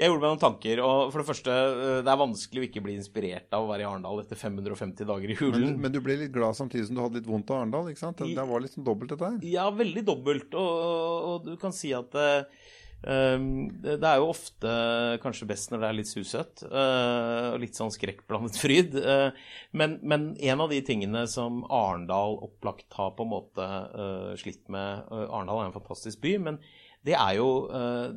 Jeg 0.00 0.08
gjorde 0.08 0.22
meg 0.22 0.30
noen 0.32 0.40
tanker, 0.40 0.80
og 0.80 1.10
for 1.12 1.20
det 1.20 1.28
første, 1.28 1.52
eh, 1.52 1.98
det 2.00 2.08
er 2.08 2.20
vanskelig 2.22 2.62
å 2.62 2.66
ikke 2.70 2.82
bli 2.86 2.96
inspirert 2.96 3.52
av 3.52 3.66
å 3.66 3.68
være 3.68 3.84
i 3.84 3.88
Arendal 3.90 4.22
etter 4.22 4.38
550 4.40 5.04
dager 5.10 5.28
i 5.28 5.36
Men, 5.36 5.42
hulen. 5.42 5.76
men 5.82 5.92
du 5.92 6.00
ble 6.00 6.16
litt 6.22 6.32
glad 6.32 6.56
samtidig 6.56 6.86
som 6.88 6.96
du 6.96 7.02
hadde 7.04 7.20
litt 7.20 7.28
vondt 7.28 7.52
av 7.52 7.60
Arendal, 7.60 7.90
ikke 7.92 8.06
sant? 8.06 8.16
Det, 8.16 8.32
det 8.38 8.48
var 8.48 8.64
litt 8.64 8.72
sånn 8.78 8.86
dobbelt, 8.86 9.12
dette 9.12 9.28
her. 9.28 9.38
Ja, 9.44 9.68
veldig 9.68 10.06
dobbelt. 10.08 10.56
Og, 10.56 11.28
og 11.28 11.50
du 11.50 11.52
kan 11.60 11.76
si 11.76 11.92
at 11.92 12.16
um, 12.16 13.46
det 13.84 14.00
er 14.00 14.22
jo 14.22 14.32
ofte 14.32 14.74
kanskje 15.20 15.52
best 15.52 15.68
når 15.74 15.84
det 15.84 15.90
er 15.90 15.98
litt 16.00 16.12
susøtt 16.14 16.64
uh, 16.64 17.52
og 17.52 17.60
litt 17.60 17.76
sånn 17.76 17.92
skrekkblandet 17.92 18.56
fryd. 18.56 18.96
Uh, 18.96 19.36
men, 19.76 20.00
men 20.00 20.30
en 20.40 20.64
av 20.64 20.72
de 20.72 20.80
tingene 20.80 21.28
som 21.28 21.60
Arendal 21.68 22.40
opplagt 22.40 22.88
har 22.96 23.12
på 23.20 23.28
en 23.28 23.34
måte 23.36 23.68
uh, 23.68 24.32
slitt 24.40 24.64
med 24.72 25.12
Arendal 25.12 25.66
er 25.66 25.68
en 25.68 25.76
fantastisk 25.76 26.24
by, 26.24 26.38
men 26.48 26.64
det 27.06 27.16
er 27.16 27.36
jo 27.38 27.48
uh, 27.72 28.10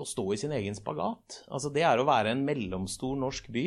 å 0.00 0.06
stå 0.08 0.24
i 0.32 0.38
sin 0.40 0.54
egen 0.56 0.76
spagat. 0.76 1.42
Altså 1.52 1.72
det 1.74 1.84
er 1.84 2.00
å 2.00 2.08
være 2.08 2.32
en 2.32 2.44
mellomstor 2.46 3.18
norsk 3.20 3.50
by 3.52 3.66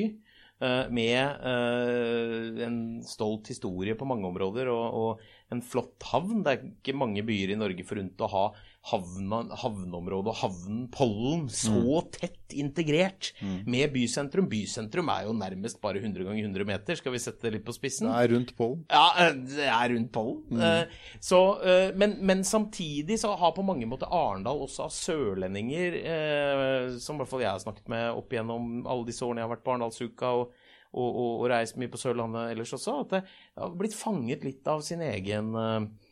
uh, 0.64 0.90
med 0.90 1.44
uh, 1.46 2.64
en 2.66 2.80
stolt 3.06 3.52
historie 3.54 3.94
på 4.00 4.08
mange 4.10 4.30
områder 4.32 4.72
og, 4.74 4.86
og 4.98 5.54
en 5.54 5.62
flott 5.62 6.08
havn. 6.10 6.42
Det 6.42 6.56
er 6.56 6.66
ikke 6.72 6.98
mange 6.98 7.26
byer 7.28 7.54
i 7.54 7.60
Norge 7.60 7.86
forunt 7.86 8.26
å 8.26 8.32
ha 8.34 8.46
havna, 8.90 9.40
havneområdet 9.62 10.32
og 10.34 10.40
havnen, 10.42 10.82
pollen, 10.92 11.46
så 11.52 12.02
tett 12.12 12.56
integrert 12.60 13.32
med 13.42 13.94
bysentrum. 13.94 14.50
Bysentrum 14.52 15.12
er 15.14 15.28
jo 15.28 15.36
nærmest 15.38 15.80
bare 15.84 16.02
100 16.02 16.28
ganger 16.28 16.50
100 16.50 16.68
meter, 16.68 17.00
skal 17.00 17.16
vi 17.16 17.22
sette 17.24 17.48
det 17.48 17.56
litt 17.58 17.66
på 17.68 17.76
spissen. 17.76 18.10
Det 18.10 18.18
er 18.20 18.34
rundt 18.36 18.52
pollen. 18.58 18.84
Ja, 18.92 19.06
eh, 19.24 19.32
det 19.54 19.70
er 19.70 19.96
rundt 19.96 20.12
pollen. 20.16 20.60
Mm. 20.60 21.00
Så, 21.24 21.42
eh, 21.64 21.96
men, 21.96 22.18
men 22.22 22.44
samtidig 22.48 23.22
så 23.22 23.32
har 23.40 23.56
på 23.56 23.66
mange 23.66 23.88
måter 23.90 24.12
Arendal 24.12 24.66
også 24.68 24.88
av 24.90 24.94
sørlendinger, 24.96 26.00
eh, 26.04 26.92
som 27.00 27.16
i 27.16 27.24
hvert 27.24 27.32
fall 27.32 27.46
jeg 27.46 27.54
har 27.54 27.64
snakket 27.64 27.90
med 27.94 28.12
opp 28.12 28.36
igjennom 28.36 28.84
alle 28.84 29.08
disse 29.08 29.24
årene 29.26 29.44
jeg 29.44 29.48
har 29.48 29.56
vært 29.56 29.66
på 29.66 29.76
Arendalsuka 29.76 30.36
og, 30.42 30.54
og, 30.94 31.10
og, 31.10 31.30
og 31.42 31.46
reist 31.52 31.78
mye 31.80 31.92
på 31.92 32.00
Sørlandet 32.02 32.54
ellers 32.54 32.74
også, 32.76 33.00
at 33.04 33.14
det 33.16 33.22
har 33.62 33.78
blitt 33.78 33.98
fanget 33.98 34.46
litt 34.46 34.68
av 34.70 34.84
sin 34.86 35.02
egen 35.06 35.54
eh, 35.58 35.72
eh, 35.74 35.88
eh, 35.88 36.03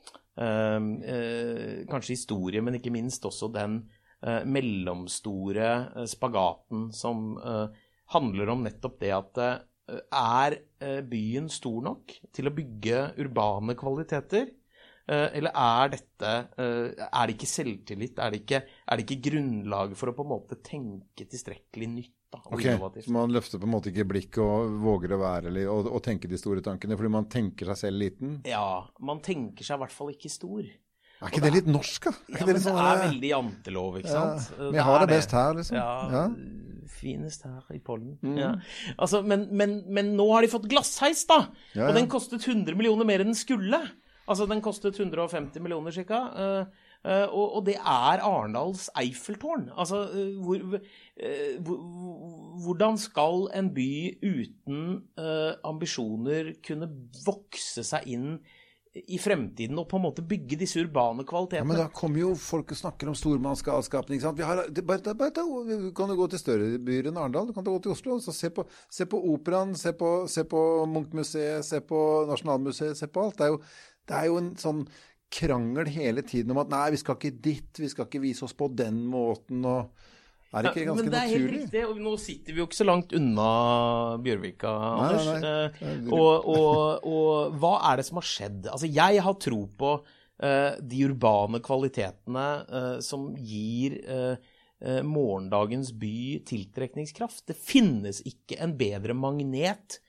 kanskje 1.92 2.16
historie, 2.16 2.62
men 2.64 2.78
ikke 2.78 2.94
minst 2.94 3.26
også 3.28 3.52
den 3.54 3.82
eh, 4.26 4.46
mellomstore 4.46 5.68
eh, 5.96 6.08
spagaten 6.10 6.90
som 6.96 7.36
eh, 7.38 7.84
handler 8.16 8.54
om 8.54 8.64
nettopp 8.66 9.00
det 9.02 9.12
at 9.16 9.42
eh, 9.44 9.60
er 10.18 10.58
eh, 10.82 11.02
byen 11.08 11.50
stor 11.52 11.82
nok 11.90 12.16
til 12.34 12.50
å 12.50 12.56
bygge 12.56 13.04
urbane 13.22 13.76
kvaliteter? 13.80 14.50
Eh, 15.10 15.28
Eller 15.40 15.52
er 15.58 15.94
dette 15.96 16.32
eh, 16.62 17.06
Er 17.08 17.28
det 17.28 17.36
ikke 17.36 17.50
selvtillit? 17.50 18.20
Er 18.22 18.32
det 18.32 18.44
ikke, 18.44 18.64
er 18.64 18.98
det 18.98 19.08
ikke 19.08 19.32
grunnlag 19.32 19.96
for 20.00 20.12
å 20.12 20.16
på 20.18 20.26
en 20.28 20.34
måte 20.36 20.62
tenke 20.64 21.26
tilstrekkelig 21.26 21.90
nytt 21.98 22.18
da, 22.32 22.40
Ok, 22.56 22.64
så 23.04 23.12
Man 23.12 23.34
løfter 23.36 23.60
på 23.60 23.68
en 23.68 23.74
måte 23.74 23.92
ikke 23.92 24.06
blikket 24.08 24.40
og 24.44 24.78
våger 24.84 25.14
å 25.16 25.20
være 25.22 25.50
eller, 25.52 25.68
og, 25.74 25.90
og 25.92 26.04
tenke 26.06 26.30
de 26.32 26.40
store 26.40 26.64
tankene, 26.66 26.96
fordi 27.00 27.12
man 27.12 27.28
tenker 27.32 27.72
seg 27.74 27.82
selv 27.86 28.02
liten. 28.06 28.38
Ja, 28.48 28.86
man 29.00 29.20
tenker 29.26 29.68
seg 29.68 29.76
i 29.78 29.84
hvert 29.84 29.96
fall 29.96 30.14
ikke 30.16 30.32
stor. 30.32 30.64
Er 31.22 31.30
ikke 31.30 31.44
det 31.44 31.52
litt 31.54 31.68
norsk, 31.70 32.08
da? 32.08 32.12
Er 32.34 32.40
Ja, 32.40 32.46
men 32.46 32.48
litt 32.56 32.58
det 32.58 32.66
sånn, 32.66 32.80
er 32.82 32.96
eh, 32.96 33.04
veldig 33.10 33.30
jantelov, 33.36 33.98
ikke 34.00 34.10
ja, 34.16 34.22
sant? 34.40 34.56
Vi 34.74 34.86
har 34.88 35.00
det, 35.04 35.08
det 35.12 35.18
best 35.20 35.36
her, 35.38 35.52
liksom. 35.60 35.78
Ja, 35.78 35.92
Ja. 36.16 36.24
finest 36.92 37.44
her 37.46 37.76
i 37.76 37.80
pollen. 37.80 38.16
Mm. 38.26 38.38
Ja. 38.40 38.52
Altså, 38.98 39.22
men, 39.26 39.48
men, 39.56 39.76
men 39.94 40.14
nå 40.18 40.26
har 40.34 40.42
de 40.46 40.50
fått 40.52 40.66
glassheis, 40.72 41.22
da! 41.30 41.44
Og 41.78 41.94
den 41.98 42.10
kostet 42.12 42.42
100 42.48 42.74
millioner 42.78 43.06
mer 43.08 43.22
enn 43.24 43.32
den 43.34 43.38
skulle. 43.38 43.80
Altså, 44.30 44.48
den 44.50 44.62
kostet 44.66 44.98
150 45.00 45.60
millioner 45.62 45.94
cirka. 45.96 46.24
eh, 46.38 46.90
og, 47.04 47.56
og 47.58 47.66
det 47.66 47.78
er 47.80 48.22
Arendals 48.22 48.90
Eiffeltårn. 49.02 49.70
Altså, 49.74 50.04
eh, 50.14 50.36
hvor, 50.38 50.80
eh, 51.18 51.72
hvordan 52.66 52.98
skal 53.02 53.48
en 53.58 53.72
by 53.74 53.92
uten 54.22 54.82
eh, 55.18 55.54
ambisjoner 55.66 56.54
kunne 56.66 56.92
vokse 57.26 57.84
seg 57.88 58.06
inn 58.14 58.36
i 58.92 59.16
fremtiden 59.24 59.80
og 59.80 59.86
på 59.88 59.96
en 59.96 60.04
måte 60.04 60.24
bygge 60.28 60.58
disse 60.60 60.82
urbane 60.84 61.24
Ja, 61.24 61.28
kvalitetene? 61.30 61.68
men 61.70 61.78
da 61.80 61.86
kommer 61.96 62.20
jo 62.20 62.32
folk 62.36 62.74
og 62.74 62.78
snakker 62.78 63.08
om 63.08 63.16
stormannsgalskapen. 63.16 64.18
ikke 64.18 64.34
bare, 64.84 65.14
bare, 65.16 65.32
du 65.32 65.94
kan 65.96 66.12
jo 66.12 66.18
gå 66.20 66.28
til 66.34 66.42
større 66.42 66.80
byer 66.80 67.08
enn 67.08 67.18
Arendal. 67.22 67.48
Du 67.48 67.54
kan 67.56 67.64
gå 67.64 67.78
til 67.80 67.94
Oslo. 67.96 68.20
Så 68.20 68.36
se 68.36 68.50
på, 68.52 68.66
se 68.92 69.08
på 69.08 69.22
Operaen, 69.32 69.72
se 69.80 69.94
på, 69.96 70.28
se 70.28 70.44
på 70.44 70.86
Munch-museet, 70.92 71.64
se 71.64 71.80
på 71.80 72.02
Nasjonalmuseet, 72.28 73.00
se 73.00 73.08
på 73.08 73.24
alt. 73.24 73.40
Det 73.40 73.48
er, 73.48 73.56
jo, 73.56 73.62
det 74.12 74.20
er 74.20 74.28
jo 74.28 74.38
en 74.42 74.52
sånn 74.60 74.84
krangel 75.32 75.90
hele 75.92 76.24
tiden 76.28 76.54
om 76.54 76.62
at 76.62 76.72
nei, 76.72 76.86
vi 76.94 77.02
skal 77.02 77.18
ikke 77.18 77.36
dit, 77.44 77.70
vi 77.80 77.90
skal 77.92 78.08
ikke 78.08 78.24
vise 78.24 78.46
oss 78.48 78.56
på 78.58 78.68
den 78.76 79.02
måten. 79.10 79.64
og 79.66 79.92
Er 80.52 80.66
det 80.66 80.72
ikke 80.74 80.84
Ja, 80.84 80.88
ganske 80.92 81.04
men 81.06 81.12
det 81.14 81.20
er 81.20 81.30
helt 81.32 81.46
naturlig? 81.46 81.62
riktig, 81.64 81.84
og 81.88 82.00
nå 82.04 82.16
sitter 82.20 82.54
vi 82.54 82.60
jo 82.60 82.66
ikke 82.68 82.80
så 82.82 82.88
langt 82.90 83.14
unna 83.16 83.52
Bjørvika, 84.26 84.72
Anders. 84.92 85.30
nei, 85.30 85.40
nei. 85.46 85.94
nei. 86.04 86.16
Og, 86.18 86.50
og, 86.52 87.06
og 87.08 87.60
hva 87.62 87.76
er 87.92 88.02
det 88.02 88.08
som 88.10 88.20
har 88.20 88.28
skjedd? 88.28 88.68
Altså, 88.74 88.90
jeg 88.92 89.24
har 89.24 89.38
tro 89.40 89.62
på 89.80 89.94
uh, 90.44 90.74
de 90.82 91.06
urbane 91.08 91.62
kvalitetene 91.64 92.48
uh, 92.68 92.98
som 93.00 93.30
gir 93.38 93.96
eh, 94.04 94.36
eh, 94.82 95.02
morgendagens 95.06 95.94
by 95.96 96.42
tiltrekningskraft. 96.50 97.46
Det 97.48 97.56
finnes 97.56 98.20
ikke 98.28 98.60
en 98.60 98.76
bedre 98.76 99.16
magnet 99.16 100.02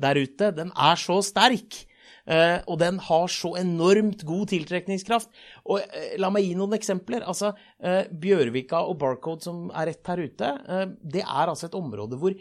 der 0.00 0.16
ute. 0.16 0.52
Den 0.56 0.72
er 0.72 0.96
så 0.96 1.20
sterk. 1.26 1.82
Eh, 2.30 2.60
og 2.70 2.78
den 2.78 3.00
har 3.02 3.26
så 3.32 3.54
enormt 3.58 4.22
god 4.28 4.52
tiltrekningskraft. 4.52 5.30
Og 5.66 5.82
eh, 5.82 6.14
la 6.20 6.30
meg 6.32 6.46
gi 6.46 6.54
noen 6.58 6.76
eksempler. 6.78 7.26
Altså, 7.26 7.52
eh, 7.82 8.04
Bjørvika 8.22 8.84
og 8.86 9.00
Barcode 9.02 9.46
som 9.46 9.68
er 9.74 9.90
rett 9.90 10.12
her 10.12 10.22
ute, 10.22 10.54
det 11.00 11.24
er 11.24 11.50
altså 11.50 11.68
et 11.68 11.78
område 11.78 12.18
hvor 12.20 12.34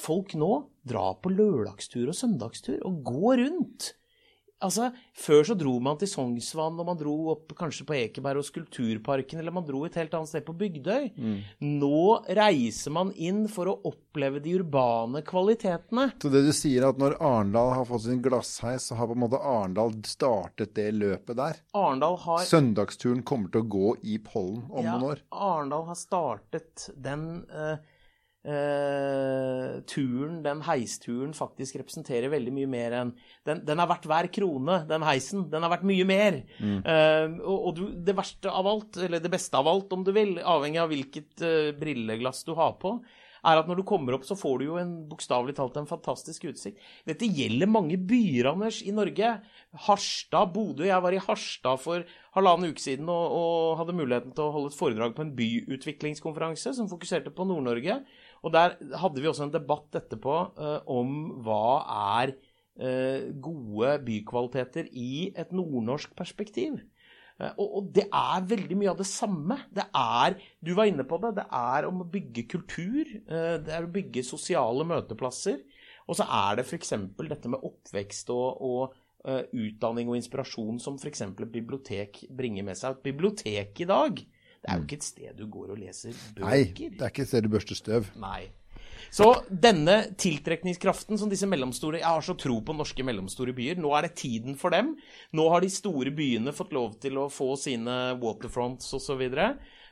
folk 0.00 0.32
nå 0.34 0.48
drar 0.88 1.18
på 1.22 1.30
lørdagstur 1.30 2.08
og 2.08 2.16
søndagstur 2.16 2.80
og 2.88 3.02
går 3.06 3.42
rundt 3.44 3.90
Altså, 4.64 4.88
Før 5.16 5.42
så 5.44 5.54
dro 5.58 5.74
man 5.84 5.98
til 6.00 6.08
Sognsvann, 6.08 6.78
og 6.80 6.86
man 6.88 6.98
dro 7.00 7.14
opp 7.34 7.52
kanskje 7.58 7.84
på 7.88 7.96
Ekeberg 7.96 8.40
og 8.40 8.46
Skulpturparken, 8.48 9.40
eller 9.40 9.52
man 9.52 9.66
dro 9.66 9.82
et 9.84 9.96
helt 10.00 10.14
annet 10.16 10.30
sted 10.30 10.44
på 10.46 10.54
Bygdøy. 10.56 11.10
Nå 11.60 12.00
reiser 12.38 12.94
man 12.94 13.12
inn 13.12 13.44
for 13.52 13.68
å 13.72 13.76
oppleve 13.90 14.40
de 14.44 14.54
urbane 14.60 15.20
kvalitetene. 15.26 16.08
Så 16.22 16.32
det 16.32 16.44
du 16.46 16.52
sier 16.56 16.84
er 16.84 16.90
at 16.94 17.00
når 17.00 17.18
Arendal 17.20 17.74
har 17.76 17.88
fått 17.88 18.06
sin 18.06 18.22
glassheis, 18.24 18.88
så 18.88 18.96
har 18.98 19.10
på 19.10 19.16
en 19.16 19.24
måte 19.26 19.40
Arendal 19.40 19.96
startet 20.08 20.72
det 20.76 20.88
løpet 20.96 21.36
der? 21.36 21.60
Arendal 21.76 22.16
har 22.24 22.46
Søndagsturen 22.48 23.24
kommer 23.26 23.52
til 23.52 23.64
å 23.64 23.70
gå 23.76 23.92
i 24.08 24.16
pollen 24.24 24.64
om 24.70 24.84
ja, 24.84 24.96
noen 24.96 25.12
år? 25.12 25.24
Arendal 25.36 25.84
har 25.90 26.00
startet 26.00 26.88
den 26.96 27.44
eh, 27.52 27.76
eh, 28.46 29.74
turen, 29.90 30.38
den 30.44 30.62
heisturen, 30.66 31.34
faktisk 31.36 31.80
representerer 31.80 32.30
veldig 32.32 32.54
mye 32.54 32.70
mer 32.70 32.96
enn 33.00 33.12
Den, 33.46 33.60
den 33.66 33.82
er 33.82 33.90
verdt 33.90 34.06
hver 34.10 34.30
krone, 34.32 34.80
den 34.88 35.04
heisen. 35.06 35.46
Den 35.52 35.66
er 35.66 35.72
verdt 35.72 35.86
mye 35.86 36.06
mer. 36.08 36.40
Eh, 36.62 37.36
og 37.42 37.66
og 37.66 37.76
du, 37.78 37.84
det 38.06 38.14
verste 38.16 38.50
av 38.50 38.66
alt, 38.70 38.98
eller 39.02 39.22
det 39.22 39.32
beste 39.32 39.58
av 39.58 39.68
alt, 39.70 39.92
om 39.92 40.04
du 40.06 40.12
vil, 40.14 40.36
avhengig 40.38 40.82
av 40.82 40.90
hvilket 40.92 41.42
uh, 41.42 41.70
brilleglass 41.78 42.44
du 42.46 42.52
har 42.58 42.76
på, 42.82 42.96
er 43.46 43.60
at 43.60 43.68
når 43.68 43.80
du 43.80 43.86
kommer 43.86 44.16
opp, 44.16 44.24
så 44.26 44.36
får 44.38 44.58
du 44.58 44.64
jo 44.68 44.78
en 44.80 44.92
bokstavelig 45.10 45.56
talt 45.58 45.76
en 45.78 45.88
fantastisk 45.88 46.48
utsikt. 46.50 46.80
Dette 47.06 47.28
gjelder 47.30 47.70
mange 47.70 47.98
byer, 47.98 48.50
Anders, 48.52 48.80
i 48.82 48.94
Norge. 48.94 49.36
Harstad, 49.86 50.52
Bodø. 50.54 50.86
Jeg 50.88 51.02
var 51.04 51.14
i 51.14 51.22
Harstad 51.22 51.82
for 51.82 52.06
halvannen 52.36 52.74
uke 52.74 52.82
siden 52.82 53.08
og, 53.12 53.36
og 53.38 53.78
hadde 53.80 53.96
muligheten 53.96 54.34
til 54.36 54.46
å 54.46 54.54
holde 54.56 54.72
et 54.72 54.78
foredrag 54.78 55.14
på 55.16 55.24
en 55.24 55.34
byutviklingskonferanse 55.38 56.74
som 56.76 56.90
fokuserte 56.90 57.34
på 57.34 57.46
Nord-Norge. 57.48 58.00
Og 58.46 58.52
der 58.54 58.76
hadde 59.02 59.22
vi 59.22 59.26
også 59.30 59.48
en 59.48 59.54
debatt 59.54 59.96
etterpå 59.98 60.34
eh, 60.54 60.76
om 60.92 61.16
hva 61.42 61.62
er 62.16 62.36
eh, 62.78 63.32
gode 63.42 63.96
bykvaliteter 64.06 64.86
i 64.94 65.32
et 65.34 65.50
nordnorsk 65.56 66.12
perspektiv. 66.18 66.78
Eh, 67.40 67.50
Og, 67.58 67.66
og 67.80 67.88
det 67.96 68.06
er 68.06 68.46
veldig 68.52 68.78
mye 68.80 68.92
av 68.92 69.00
det 69.00 69.08
samme. 69.10 69.58
Det 69.74 69.88
er, 69.90 70.38
du 70.64 70.72
var 70.78 70.88
inne 70.88 71.04
på 71.08 71.18
det, 71.24 71.34
det 71.40 71.46
er 71.52 71.88
om 71.88 72.04
å 72.04 72.10
bygge 72.12 72.46
kultur. 72.54 73.02
eh, 73.26 73.56
Det 73.66 73.74
er 73.74 73.88
å 73.88 73.92
bygge 73.92 74.24
sosiale 74.24 74.86
møteplasser. 74.88 75.58
Og 76.06 76.14
så 76.20 76.28
er 76.30 76.60
det 76.60 76.68
f.eks. 76.68 76.94
dette 77.18 77.50
med 77.50 77.66
oppvekst 77.66 78.30
og, 78.30 78.62
og 78.62 78.94
eh, 79.26 79.42
utdanning 79.52 80.08
og 80.12 80.20
inspirasjon 80.20 80.78
som 80.80 81.00
f.eks. 81.02 81.24
et 81.26 81.44
bibliotek 81.50 82.22
bringer 82.30 82.62
med 82.68 82.78
seg. 82.78 82.94
Et 82.94 83.08
bibliotek 83.10 83.82
i 83.82 83.88
dag, 83.90 84.22
det 84.66 84.74
er 84.74 84.80
jo 84.80 84.86
ikke 84.88 84.98
et 84.98 85.06
sted 85.06 85.34
du 85.38 85.46
går 85.46 85.72
og 85.76 85.78
leser 85.78 86.14
bøker. 86.34 86.46
Nei, 86.48 86.62
det 86.74 86.98
er 86.98 87.12
ikke 87.12 87.22
et 87.22 87.30
sted 87.30 87.44
du 87.46 87.52
børster 87.52 87.78
støv. 87.78 88.08
Nei. 88.18 88.48
Så 89.14 89.28
denne 89.46 89.94
tiltrekningskraften 90.18 91.18
som 91.20 91.30
disse 91.30 91.46
mellomstore 91.46 92.00
Jeg 92.00 92.08
har 92.08 92.24
så 92.24 92.34
tro 92.38 92.58
på 92.64 92.74
norske 92.74 93.04
mellomstore 93.06 93.54
byer. 93.56 93.78
Nå 93.78 93.92
er 93.94 94.08
det 94.08 94.16
tiden 94.18 94.58
for 94.58 94.74
dem. 94.74 94.96
Nå 95.36 95.46
har 95.52 95.62
de 95.62 95.70
store 95.70 96.10
byene 96.14 96.54
fått 96.56 96.74
lov 96.74 96.98
til 97.02 97.20
å 97.22 97.28
få 97.32 97.52
sine 97.60 98.16
waterfronts 98.18 98.90
osv. 98.98 99.22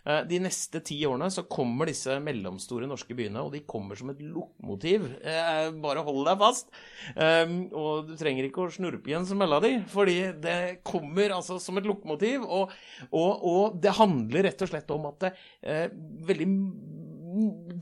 De 0.04 0.38
neste 0.44 0.82
ti 0.84 0.98
årene 1.08 1.30
så 1.32 1.46
kommer 1.48 1.88
disse 1.88 2.18
mellomstore 2.20 2.84
norske 2.90 3.16
byene, 3.16 3.40
og 3.40 3.54
de 3.54 3.62
kommer 3.64 3.96
som 3.96 4.10
et 4.12 4.20
lokomotiv. 4.20 5.06
Eh, 5.24 5.70
Bare 5.80 6.04
hold 6.04 6.26
deg 6.28 6.42
fast. 6.42 6.68
Um, 7.16 7.54
Og 7.72 8.10
du 8.10 8.14
trenger 8.20 8.44
ikke 8.50 8.66
å 8.66 8.74
snurpe 8.74 9.08
igjen 9.08 9.24
smella 9.28 9.62
di, 9.64 9.72
fordi 9.88 10.18
det 10.44 10.58
kommer 10.84 11.32
altså 11.38 11.56
som 11.62 11.80
et 11.80 11.88
lokomotiv. 11.88 12.44
Og, 12.44 12.74
og, 13.10 13.48
og 13.48 13.80
det 13.80 13.96
handler 13.96 14.50
rett 14.50 14.66
og 14.66 14.72
slett 14.74 14.92
om 14.92 15.08
at 15.08 15.24
det, 15.24 15.32
eh, 15.64 15.88
veldig 16.28 16.50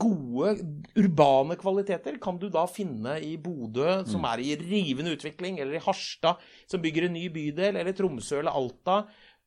gode 0.01 0.55
urbane 0.97 1.55
kvaliteter 1.61 2.15
kan 2.21 2.39
du 2.41 2.47
da 2.49 2.63
finne 2.69 3.19
i 3.21 3.35
Bodø, 3.37 3.99
som 4.09 4.25
er 4.25 4.41
i 4.41 4.55
rivende 4.57 5.13
utvikling, 5.13 5.59
eller 5.61 5.77
i 5.77 5.83
Harstad, 5.83 6.41
som 6.65 6.81
bygger 6.81 7.05
en 7.07 7.13
ny 7.13 7.27
bydel, 7.33 7.77
eller 7.77 7.93
Tromsø 7.93 8.39
eller 8.39 8.55
Alta. 8.57 9.03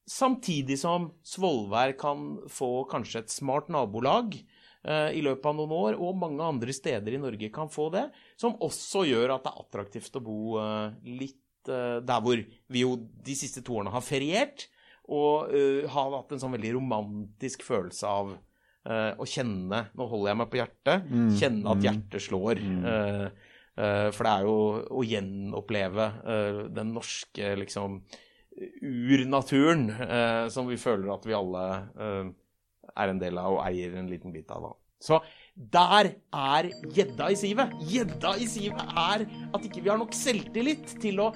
Samtidig 0.06 0.76
som 0.78 1.08
Svolvær 1.26 1.96
kan 1.98 2.36
få 2.52 2.84
kanskje 2.86 3.24
et 3.24 3.32
smart 3.32 3.66
nabolag 3.74 4.36
eh, 4.38 5.10
i 5.18 5.22
løpet 5.24 5.48
av 5.50 5.56
noen 5.58 5.72
år, 5.74 5.96
og 5.98 6.20
mange 6.20 6.46
andre 6.46 6.74
steder 6.74 7.16
i 7.16 7.18
Norge 7.18 7.48
kan 7.54 7.70
få 7.72 7.88
det, 7.90 8.04
som 8.38 8.54
også 8.62 9.02
gjør 9.08 9.34
at 9.34 9.48
det 9.48 9.50
er 9.50 9.64
attraktivt 9.64 10.18
å 10.20 10.22
bo 10.22 10.38
eh, 10.62 10.94
litt 11.10 11.70
eh, 11.72 11.98
der 12.06 12.22
hvor 12.22 12.38
vi 12.38 12.84
jo 12.84 12.92
de 13.02 13.34
siste 13.34 13.64
to 13.66 13.80
årene 13.80 13.94
har 13.96 14.04
feriert, 14.06 14.68
og 15.06 15.52
har 15.86 16.14
hatt 16.16 16.32
en 16.34 16.40
sånn 16.42 16.56
veldig 16.56 16.72
romantisk 16.80 17.60
følelse 17.62 18.08
av 18.10 18.32
å 18.90 19.26
kjenne 19.30 19.78
Nå 19.94 20.06
holder 20.10 20.32
jeg 20.32 20.38
meg 20.40 20.48
på 20.50 20.58
hjertet. 20.58 21.04
Kjenne 21.38 21.74
at 21.76 21.84
hjertet 21.86 22.24
slår. 22.24 22.58
Eh, 22.58 24.08
for 24.10 24.26
det 24.26 24.32
er 24.32 24.48
jo 24.48 24.56
å 24.98 25.04
gjenoppleve 25.06 26.08
den 26.74 26.90
norske 26.96 27.52
liksom 27.62 28.00
urnaturen 28.82 29.88
eh, 29.90 30.48
som 30.52 30.68
vi 30.68 30.78
føler 30.80 31.12
at 31.12 31.26
vi 31.28 31.36
alle 31.36 31.64
eh, 32.00 32.34
er 32.96 33.12
en 33.12 33.20
del 33.20 33.38
av 33.40 33.58
og 33.58 33.62
eier 33.66 33.96
en 33.98 34.10
liten 34.10 34.32
bit 34.34 34.50
av. 34.54 34.70
Da. 34.70 34.74
Så 35.06 35.18
der 35.56 36.08
er 36.32 36.68
gjedda 36.96 37.28
i 37.32 37.36
sivet. 37.38 37.74
Gjedda 37.88 38.32
i 38.40 38.48
sivet 38.48 38.96
er 38.96 39.26
at 39.26 39.68
ikke 39.68 39.82
vi 39.84 39.92
har 39.92 40.00
nok 40.00 40.16
selvtillit 40.16 40.96
til 41.02 41.20
å 41.24 41.30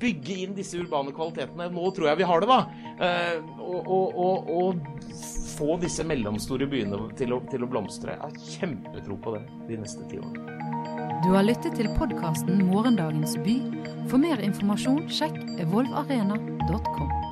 bygge 0.00 0.36
inn 0.44 0.56
disse 0.56 0.78
urbane 0.78 1.14
kvalitetene. 1.16 1.70
Nå 1.74 1.90
tror 1.96 2.10
jeg 2.10 2.20
vi 2.20 2.28
har 2.30 2.42
det, 2.42 2.50
da. 2.50 2.60
Eh, 3.06 3.52
og, 3.58 3.90
og, 3.90 4.20
og, 4.24 4.50
og 4.60 5.14
få 5.56 5.76
disse 5.82 6.06
mellomstore 6.06 6.68
byene 6.70 7.02
til 7.18 7.34
å, 7.36 7.42
til 7.50 7.66
å 7.66 7.70
blomstre. 7.70 8.16
Jeg 8.16 8.22
har 8.24 8.58
kjempetro 8.58 9.18
på 9.22 9.36
det 9.36 9.44
de 9.70 9.80
neste 9.82 10.06
ti 10.10 10.22
årene. 10.22 10.58
Du 11.20 11.34
har 11.34 11.44
lyttet 11.44 11.74
til 11.76 11.90
podkasten 11.98 12.62
Morgendagens 12.70 13.36
by. 13.44 13.58
For 14.10 14.18
mer 14.18 14.40
informasjon, 14.42 15.04
sjekk 15.06 15.36
evolvarena.com. 15.62 17.29